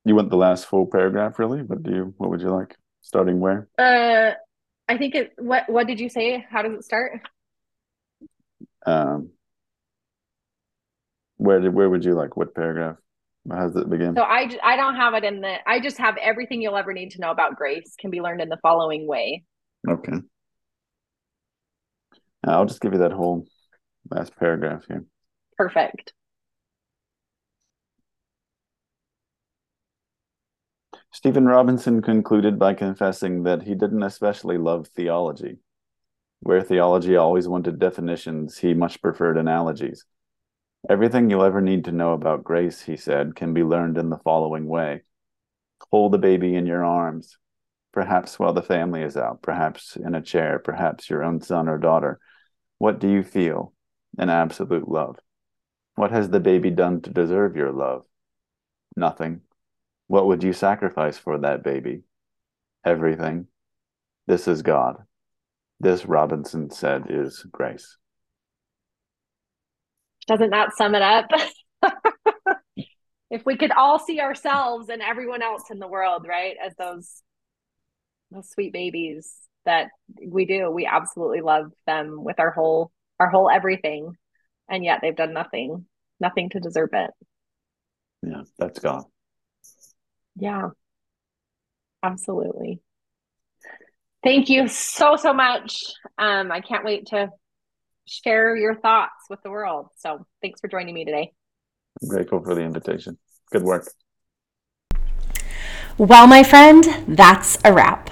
You 0.03 0.15
want 0.15 0.31
the 0.31 0.37
last 0.37 0.65
full 0.65 0.87
paragraph, 0.87 1.37
really? 1.37 1.61
What 1.61 1.83
do 1.83 1.91
you 1.91 2.13
what 2.17 2.31
would 2.31 2.41
you 2.41 2.49
like? 2.49 2.75
Starting 3.01 3.39
where? 3.39 3.67
Uh 3.77 4.31
I 4.89 4.97
think 4.97 5.13
it 5.13 5.33
what 5.37 5.69
what 5.69 5.85
did 5.85 5.99
you 5.99 6.09
say? 6.09 6.43
How 6.49 6.63
does 6.63 6.73
it 6.73 6.85
start? 6.85 7.21
Um 8.83 9.29
where 11.35 11.59
did 11.59 11.71
where 11.71 11.89
would 11.89 12.03
you 12.03 12.15
like 12.15 12.35
what 12.35 12.55
paragraph? 12.55 12.97
How 13.49 13.67
does 13.67 13.75
it 13.75 13.89
begin? 13.89 14.15
So 14.15 14.23
I, 14.23 14.49
I 14.63 14.75
don't 14.75 14.95
have 14.95 15.13
it 15.13 15.23
in 15.23 15.41
the, 15.41 15.55
I 15.65 15.79
just 15.79 15.97
have 15.97 16.17
everything 16.17 16.61
you'll 16.61 16.77
ever 16.77 16.93
need 16.93 17.11
to 17.11 17.21
know 17.21 17.31
about 17.31 17.55
grace 17.55 17.95
can 17.99 18.11
be 18.11 18.21
learned 18.21 18.41
in 18.41 18.49
the 18.49 18.57
following 18.61 19.07
way. 19.07 19.43
Okay. 19.87 20.17
I'll 22.45 22.65
just 22.65 22.81
give 22.81 22.93
you 22.93 22.99
that 22.99 23.11
whole 23.11 23.45
last 24.09 24.35
paragraph 24.37 24.83
here. 24.87 25.05
Perfect. 25.57 26.13
Stephen 31.11 31.45
Robinson 31.45 32.01
concluded 32.01 32.59
by 32.59 32.73
confessing 32.73 33.43
that 33.43 33.63
he 33.63 33.73
didn't 33.73 34.03
especially 34.03 34.57
love 34.57 34.87
theology. 34.89 35.57
Where 36.41 36.61
theology 36.61 37.15
always 37.15 37.47
wanted 37.47 37.79
definitions, 37.79 38.59
he 38.59 38.73
much 38.73 39.01
preferred 39.01 39.37
analogies. 39.37 40.05
Everything 40.89 41.29
you'll 41.29 41.43
ever 41.43 41.59
need 41.59 41.83
to 41.85 41.91
know 41.91 42.13
about 42.13 42.45
grace, 42.45 42.81
he 42.81 42.95
said, 42.95 43.35
can 43.35 43.53
be 43.53 43.63
learned 43.63 43.97
in 43.97 44.09
the 44.09 44.19
following 44.19 44.67
way 44.67 45.01
hold 45.91 46.11
the 46.11 46.17
baby 46.17 46.55
in 46.55 46.65
your 46.65 46.83
arms, 46.83 47.37
perhaps 47.93 48.39
while 48.39 48.53
the 48.53 48.61
family 48.61 49.01
is 49.01 49.15
out, 49.15 49.41
perhaps 49.41 49.95
in 49.95 50.15
a 50.15 50.21
chair, 50.21 50.59
perhaps 50.59 51.09
your 51.09 51.23
own 51.23 51.41
son 51.41 51.67
or 51.67 51.77
daughter. 51.77 52.19
What 52.77 52.99
do 52.99 53.09
you 53.09 53.23
feel? 53.23 53.73
An 54.17 54.29
absolute 54.29 54.87
love. 54.87 55.17
What 55.95 56.11
has 56.11 56.29
the 56.29 56.39
baby 56.39 56.69
done 56.71 57.01
to 57.01 57.09
deserve 57.09 57.55
your 57.55 57.71
love? 57.71 58.05
Nothing. 58.95 59.41
What 60.07 60.27
would 60.27 60.43
you 60.43 60.53
sacrifice 60.53 61.17
for 61.17 61.37
that 61.39 61.63
baby? 61.63 62.03
Everything. 62.85 63.47
This 64.25 64.47
is 64.47 64.61
God. 64.61 65.03
This, 65.79 66.05
Robinson 66.05 66.69
said, 66.69 67.07
is 67.09 67.45
grace. 67.51 67.97
Doesn't 70.27 70.51
that 70.51 70.75
sum 70.75 70.93
it 70.93 71.01
up? 71.01 71.29
if 73.29 73.45
we 73.45 73.57
could 73.57 73.71
all 73.71 73.99
see 73.99 74.19
ourselves 74.19 74.89
and 74.89 75.01
everyone 75.01 75.41
else 75.41 75.63
in 75.71 75.79
the 75.79 75.87
world, 75.87 76.25
right, 76.27 76.55
as 76.63 76.73
those 76.77 77.23
those 78.31 78.49
sweet 78.49 78.73
babies 78.73 79.33
that 79.65 79.87
we 80.25 80.45
do, 80.45 80.69
we 80.69 80.85
absolutely 80.85 81.41
love 81.41 81.71
them 81.85 82.23
with 82.23 82.39
our 82.39 82.51
whole 82.51 82.91
our 83.19 83.29
whole 83.29 83.49
everything, 83.49 84.13
and 84.69 84.83
yet 84.83 84.99
they've 85.01 85.15
done 85.15 85.33
nothing, 85.33 85.85
nothing 86.19 86.49
to 86.51 86.59
deserve 86.59 86.89
it. 86.93 87.11
Yeah, 88.21 88.43
that's 88.57 88.79
God. 88.79 89.03
Yeah, 90.35 90.69
absolutely. 92.03 92.81
Thank 94.23 94.49
you 94.49 94.67
so 94.67 95.15
so 95.15 95.33
much. 95.33 95.83
Um, 96.17 96.51
I 96.51 96.61
can't 96.61 96.85
wait 96.85 97.07
to 97.07 97.29
share 98.07 98.55
your 98.55 98.75
thoughts 98.75 99.25
with 99.29 99.41
the 99.43 99.49
world. 99.49 99.87
So 99.97 100.25
thanks 100.41 100.59
for 100.59 100.67
joining 100.67 100.93
me 100.93 101.05
today. 101.05 101.33
I'm 102.01 102.09
grateful 102.09 102.41
for 102.43 102.55
the 102.55 102.61
invitation. 102.61 103.17
Good 103.51 103.63
work. 103.63 103.87
Well, 105.97 106.27
my 106.27 106.43
friend, 106.43 106.85
that's 107.07 107.57
a 107.65 107.73
wrap. 107.73 108.11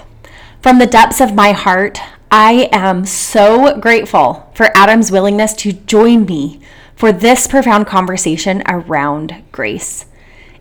From 0.62 0.80
the 0.80 0.88
depths 0.88 1.22
of 1.22 1.36
my 1.36 1.52
heart, 1.52 2.00
I 2.32 2.70
am 2.72 3.06
so 3.06 3.80
grateful 3.80 4.52
for 4.56 4.76
Adam's 4.76 5.12
willingness 5.12 5.54
to 5.54 5.74
join 5.74 6.26
me 6.26 6.60
for 6.96 7.12
this 7.12 7.46
profound 7.46 7.86
conversation 7.86 8.64
around 8.68 9.44
grace. 9.52 10.06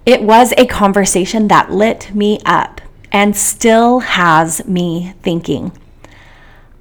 It 0.05 0.23
was 0.23 0.53
a 0.59 0.67
conversation 0.67 1.49
that 1.49 1.71
lit 1.71 2.15
me 2.15 2.41
up 2.45 2.83
and 3.11 3.35
still 3.35 4.01
has 4.01 4.67
me 4.67 5.15
thinking. 5.23 5.73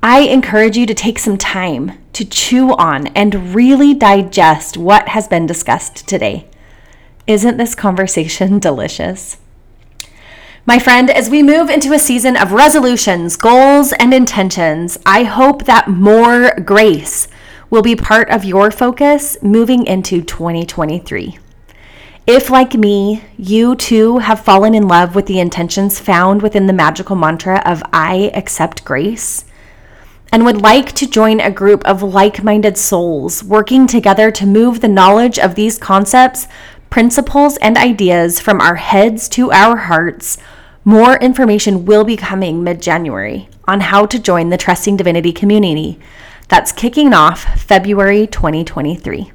I 0.02 0.22
encourage 0.22 0.76
you 0.76 0.86
to 0.86 0.94
take 0.94 1.20
some 1.20 1.38
time 1.38 2.03
to 2.14 2.26
chew 2.26 2.74
on 2.76 3.08
and 3.08 3.54
really 3.54 3.94
digest 3.94 4.78
what 4.78 5.10
has 5.10 5.28
been 5.28 5.46
discussed 5.46 6.08
today. 6.08 6.48
Isn't 7.28 7.58
this 7.58 7.76
conversation 7.76 8.60
delicious? 8.60 9.38
My 10.66 10.80
friend, 10.80 11.10
as 11.10 11.30
we 11.30 11.44
move 11.44 11.70
into 11.70 11.92
a 11.92 12.00
season 12.00 12.38
of 12.38 12.54
resolutions, 12.54 13.36
goals, 13.36 13.92
and 13.94 14.14
intentions, 14.14 14.98
I 15.06 15.26
hope 15.26 15.66
that 15.66 15.90
more 15.90 16.52
grace 16.64 17.28
will 17.70 17.82
be 17.82 17.98
part 17.98 18.30
of 18.30 18.46
your 18.46 18.72
focus 18.72 19.36
moving 19.42 19.86
into 19.86 20.22
2023. 20.22 21.38
If, 22.26 22.50
like 22.50 22.76
me, 22.76 23.24
you 23.38 23.76
too 23.76 24.20
have 24.20 24.46
fallen 24.46 24.74
in 24.74 24.88
love 24.88 25.16
with 25.16 25.26
the 25.26 25.42
intentions 25.42 26.00
found 26.00 26.42
within 26.42 26.68
the 26.68 26.72
magical 26.72 27.18
mantra 27.18 27.62
of 27.66 27.84
I 27.92 28.32
accept 28.34 28.86
grace, 28.86 29.44
and 30.34 30.44
would 30.44 30.62
like 30.62 30.92
to 30.92 31.08
join 31.08 31.40
a 31.40 31.50
group 31.50 31.86
of 31.86 32.04
like 32.04 32.44
minded 32.44 32.78
souls 32.78 33.42
working 33.42 33.88
together 33.88 34.32
to 34.32 34.46
move 34.46 34.82
the 34.82 34.88
knowledge 34.90 35.40
of 35.40 35.56
these 35.56 35.78
concepts 35.78 36.48
principles, 36.94 37.58
and 37.58 37.76
ideas 37.76 38.40
from 38.40 38.62
our 38.62 38.76
heads 38.76 39.28
to 39.28 39.52
our 39.52 39.76
hearts, 39.76 40.38
more 40.86 41.18
information 41.18 41.86
will 41.86 42.04
be 42.04 42.16
coming 42.16 42.64
mid 42.64 42.80
January 42.80 43.50
on 43.68 43.80
how 43.80 44.06
to 44.06 44.20
join 44.20 44.50
the 44.50 44.58
Trusting 44.60 44.96
Divinity 44.96 45.34
community 45.34 46.00
that's 46.50 46.72
kicking 46.72 47.12
off 47.12 47.60
February 47.60 48.28
2023 48.28 49.32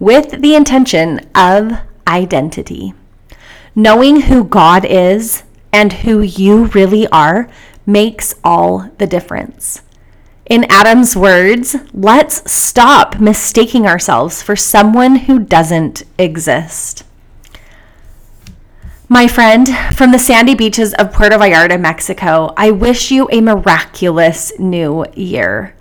with 0.00 0.42
the 0.42 0.56
intention 0.56 1.20
of 1.36 1.70
identity. 2.08 2.92
Knowing 3.76 4.22
who 4.22 4.42
God 4.42 4.84
is 4.84 5.44
and 5.72 5.92
who 5.92 6.20
you 6.20 6.64
really 6.64 7.06
are 7.10 7.48
makes 7.86 8.34
all 8.42 8.90
the 8.98 9.06
difference. 9.06 9.82
In 10.48 10.64
Adam's 10.70 11.14
words, 11.14 11.76
let's 11.92 12.50
stop 12.50 13.20
mistaking 13.20 13.86
ourselves 13.86 14.42
for 14.42 14.56
someone 14.56 15.16
who 15.16 15.38
doesn't 15.38 16.04
exist. 16.16 17.04
My 19.10 19.28
friend, 19.28 19.68
from 19.94 20.10
the 20.10 20.18
sandy 20.18 20.54
beaches 20.54 20.94
of 20.94 21.12
Puerto 21.12 21.36
Vallarta, 21.36 21.78
Mexico, 21.78 22.54
I 22.56 22.70
wish 22.70 23.10
you 23.10 23.28
a 23.30 23.42
miraculous 23.42 24.58
new 24.58 25.04
year. 25.12 25.74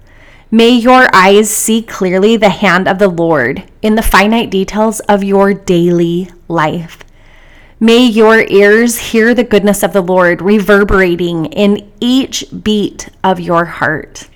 May 0.51 0.71
your 0.71 1.07
eyes 1.15 1.49
see 1.49 1.81
clearly 1.81 2.35
the 2.35 2.49
hand 2.49 2.89
of 2.89 2.99
the 2.99 3.07
Lord 3.07 3.63
in 3.81 3.95
the 3.95 4.01
finite 4.01 4.49
details 4.49 4.99
of 5.01 5.23
your 5.23 5.53
daily 5.53 6.29
life. 6.49 7.05
May 7.79 8.05
your 8.05 8.41
ears 8.41 8.97
hear 8.97 9.33
the 9.33 9.45
goodness 9.45 9.81
of 9.81 9.93
the 9.93 10.01
Lord 10.01 10.41
reverberating 10.41 11.45
in 11.45 11.89
each 12.01 12.43
beat 12.63 13.07
of 13.23 13.39
your 13.39 13.63
heart. 13.63 14.27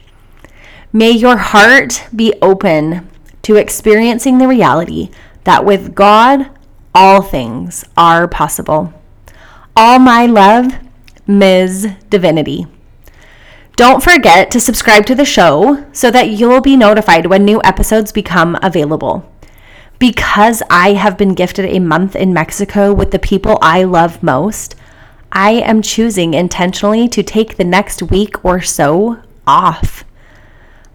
May 0.93 1.11
your 1.11 1.37
heart 1.37 2.03
be 2.13 2.33
open 2.41 3.07
to 3.43 3.55
experiencing 3.55 4.37
the 4.37 4.47
reality 4.47 5.09
that 5.45 5.63
with 5.63 5.95
God, 5.95 6.49
all 6.93 7.21
things 7.21 7.85
are 7.95 8.27
possible. 8.27 8.93
All 9.73 9.99
my 9.99 10.25
love, 10.25 10.73
Ms. 11.25 11.87
Divinity. 12.09 12.67
Don't 13.77 14.03
forget 14.03 14.51
to 14.51 14.59
subscribe 14.59 15.05
to 15.05 15.15
the 15.15 15.23
show 15.23 15.85
so 15.93 16.11
that 16.11 16.31
you'll 16.31 16.59
be 16.59 16.75
notified 16.75 17.25
when 17.27 17.45
new 17.45 17.61
episodes 17.63 18.11
become 18.11 18.57
available. 18.61 19.31
Because 19.97 20.61
I 20.69 20.93
have 20.93 21.17
been 21.17 21.35
gifted 21.35 21.65
a 21.65 21.79
month 21.79 22.17
in 22.17 22.33
Mexico 22.33 22.93
with 22.93 23.11
the 23.11 23.19
people 23.19 23.57
I 23.61 23.85
love 23.85 24.21
most, 24.21 24.75
I 25.31 25.51
am 25.51 25.81
choosing 25.81 26.33
intentionally 26.33 27.07
to 27.07 27.23
take 27.23 27.55
the 27.55 27.63
next 27.63 28.03
week 28.03 28.43
or 28.43 28.61
so 28.61 29.21
off. 29.47 30.03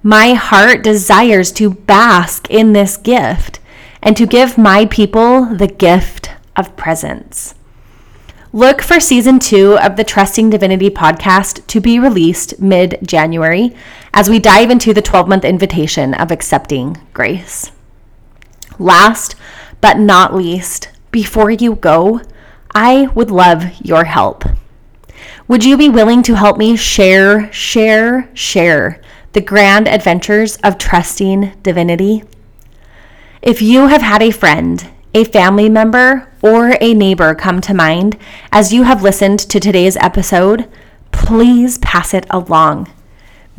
My 0.07 0.35
heart 0.35 0.85
desires 0.85 1.51
to 1.55 1.69
bask 1.69 2.49
in 2.49 2.75
this 2.75 2.97
gift 2.97 3.59
and 4.01 4.17
to 4.17 4.25
give 4.25 4.57
my 4.57 4.87
people 4.87 5.47
the 5.47 5.67
gift 5.67 6.31
of 6.55 6.77
presence. 6.77 7.57
Look 8.53 8.83
for 8.83 9.01
season 9.01 9.41
two 9.41 9.77
of 9.77 9.97
the 9.97 10.05
Trusting 10.05 10.49
Divinity 10.51 10.91
podcast 10.91 11.67
to 11.67 11.81
be 11.81 11.99
released 11.99 12.61
mid 12.61 13.01
January 13.03 13.75
as 14.15 14.31
we 14.31 14.39
dive 14.39 14.71
into 14.71 14.95
the 14.95 15.03
12 15.03 15.27
month 15.27 15.45
invitation 15.45 16.15
of 16.15 16.31
accepting 16.31 16.99
grace. 17.13 17.73
Last 18.79 19.35
but 19.81 19.99
not 19.99 20.33
least, 20.33 20.89
before 21.11 21.51
you 21.51 21.75
go, 21.75 22.21
I 22.73 23.09
would 23.17 23.33
love 23.33 23.65
your 23.85 24.05
help. 24.05 24.45
Would 25.49 25.65
you 25.65 25.77
be 25.77 25.89
willing 25.89 26.23
to 26.23 26.35
help 26.35 26.59
me 26.59 26.77
share, 26.77 27.53
share, 27.53 28.31
share 28.35 29.01
the 29.37 29.43
grand 29.43 29.87
adventures 29.87 30.57
of 30.65 30.79
trusting 30.79 31.53
divinity. 31.63 32.25
If 33.43 33.61
you 33.61 33.89
have 33.89 34.01
had 34.01 34.23
a 34.23 34.31
friend, 34.31 34.89
a 35.13 35.25
family 35.25 35.69
member, 35.69 36.33
or 36.41 36.79
a 36.81 36.95
neighbor 36.95 37.35
come 37.35 37.61
to 37.61 37.75
mind 37.75 38.17
as 38.51 38.73
you 38.73 38.85
have 38.85 39.03
listened 39.03 39.39
to 39.41 39.61
today's 39.61 39.99
episode, 39.99 40.67
please 41.13 41.77
pass 41.77 42.15
it 42.15 42.25
along. 42.31 42.91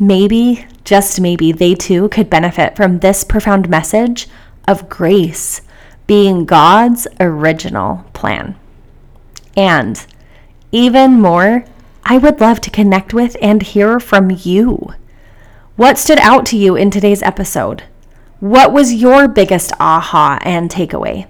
Maybe, 0.00 0.66
just 0.82 1.20
maybe, 1.20 1.52
they 1.52 1.76
too 1.76 2.08
could 2.08 2.28
benefit 2.28 2.74
from 2.74 2.98
this 2.98 3.22
profound 3.22 3.68
message 3.68 4.26
of 4.66 4.88
grace 4.88 5.62
being 6.08 6.44
God's 6.44 7.06
original 7.20 8.04
plan. 8.14 8.56
And 9.56 10.04
even 10.72 11.20
more, 11.20 11.64
I 12.02 12.18
would 12.18 12.40
love 12.40 12.60
to 12.62 12.70
connect 12.70 13.14
with 13.14 13.36
and 13.40 13.62
hear 13.62 14.00
from 14.00 14.32
you. 14.32 14.94
What 15.78 15.96
stood 15.96 16.18
out 16.18 16.44
to 16.46 16.56
you 16.56 16.74
in 16.74 16.90
today's 16.90 17.22
episode? 17.22 17.84
What 18.40 18.72
was 18.72 18.94
your 18.94 19.28
biggest 19.28 19.70
aha 19.78 20.40
and 20.42 20.68
takeaway? 20.68 21.28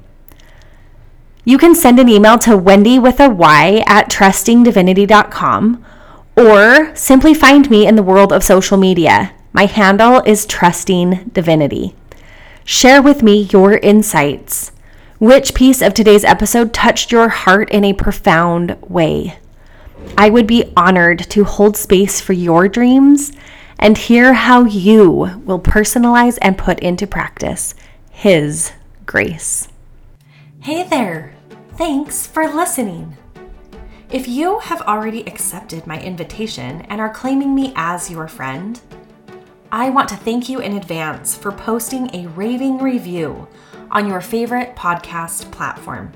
You 1.45 1.59
can 1.59 1.75
send 1.75 1.99
an 1.99 2.09
email 2.09 2.39
to 2.39 2.57
Wendy 2.57 2.99
with 2.99 3.21
a 3.21 3.29
Y 3.29 3.85
at 3.87 4.09
trustingdivinity.com 4.09 5.85
or 6.35 6.97
simply 6.97 7.35
find 7.35 7.69
me 7.69 7.87
in 7.87 7.97
the 7.97 8.03
world 8.03 8.33
of 8.33 8.43
social 8.43 8.79
media. 8.79 9.35
My 9.53 9.67
handle 9.67 10.23
is 10.25 10.47
Trusting 10.47 11.29
Divinity. 11.35 11.95
Share 12.65 13.03
with 13.03 13.23
me 13.23 13.51
your 13.53 13.77
insights. 13.77 14.73
Which 15.19 15.53
piece 15.53 15.83
of 15.83 15.93
today's 15.93 16.25
episode 16.25 16.73
touched 16.73 17.13
your 17.13 17.29
heart 17.29 17.69
in 17.69 17.85
a 17.85 17.93
profound 17.93 18.79
way? 18.81 19.39
I 20.17 20.31
would 20.31 20.47
be 20.47 20.73
honored 20.75 21.19
to 21.33 21.45
hold 21.45 21.77
space 21.77 22.19
for 22.23 22.33
your 22.33 22.67
dreams 22.67 23.31
and 23.79 23.97
hear 23.97 24.33
how 24.35 24.65
you 24.65 25.11
will 25.45 25.61
personalize 25.61 26.39
and 26.43 26.59
put 26.59 26.81
into 26.81 27.07
practice 27.07 27.75
His 28.11 28.73
grace. 29.07 29.69
Hey 30.61 30.83
there! 30.83 31.35
Thanks 31.77 32.27
for 32.27 32.49
listening. 32.49 33.17
If 34.11 34.27
you 34.27 34.59
have 34.61 34.81
already 34.83 35.21
accepted 35.27 35.87
my 35.87 36.01
invitation 36.01 36.83
and 36.89 37.01
are 37.01 37.13
claiming 37.13 37.55
me 37.55 37.73
as 37.77 38.11
your 38.11 38.27
friend, 38.27 38.81
I 39.71 39.91
want 39.91 40.09
to 40.09 40.17
thank 40.17 40.49
you 40.49 40.61
in 40.61 40.77
advance 40.77 41.37
for 41.37 41.53
posting 41.53 42.15
a 42.15 42.27
raving 42.29 42.79
review 42.79 43.47
on 43.91 44.09
your 44.09 44.23
favorite 44.23 44.75
podcast 44.75 45.51
platform. 45.53 46.13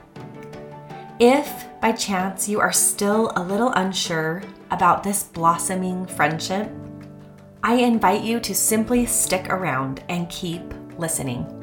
If 1.20 1.66
by 1.80 1.92
chance 1.92 2.48
you 2.48 2.60
are 2.60 2.72
still 2.72 3.30
a 3.36 3.42
little 3.44 3.70
unsure 3.74 4.42
about 4.70 5.04
this 5.04 5.22
blossoming 5.22 6.06
friendship, 6.06 6.70
I 7.64 7.74
invite 7.74 8.24
you 8.24 8.40
to 8.40 8.56
simply 8.56 9.06
stick 9.06 9.48
around 9.48 10.02
and 10.08 10.28
keep 10.28 10.62
listening. 10.98 11.61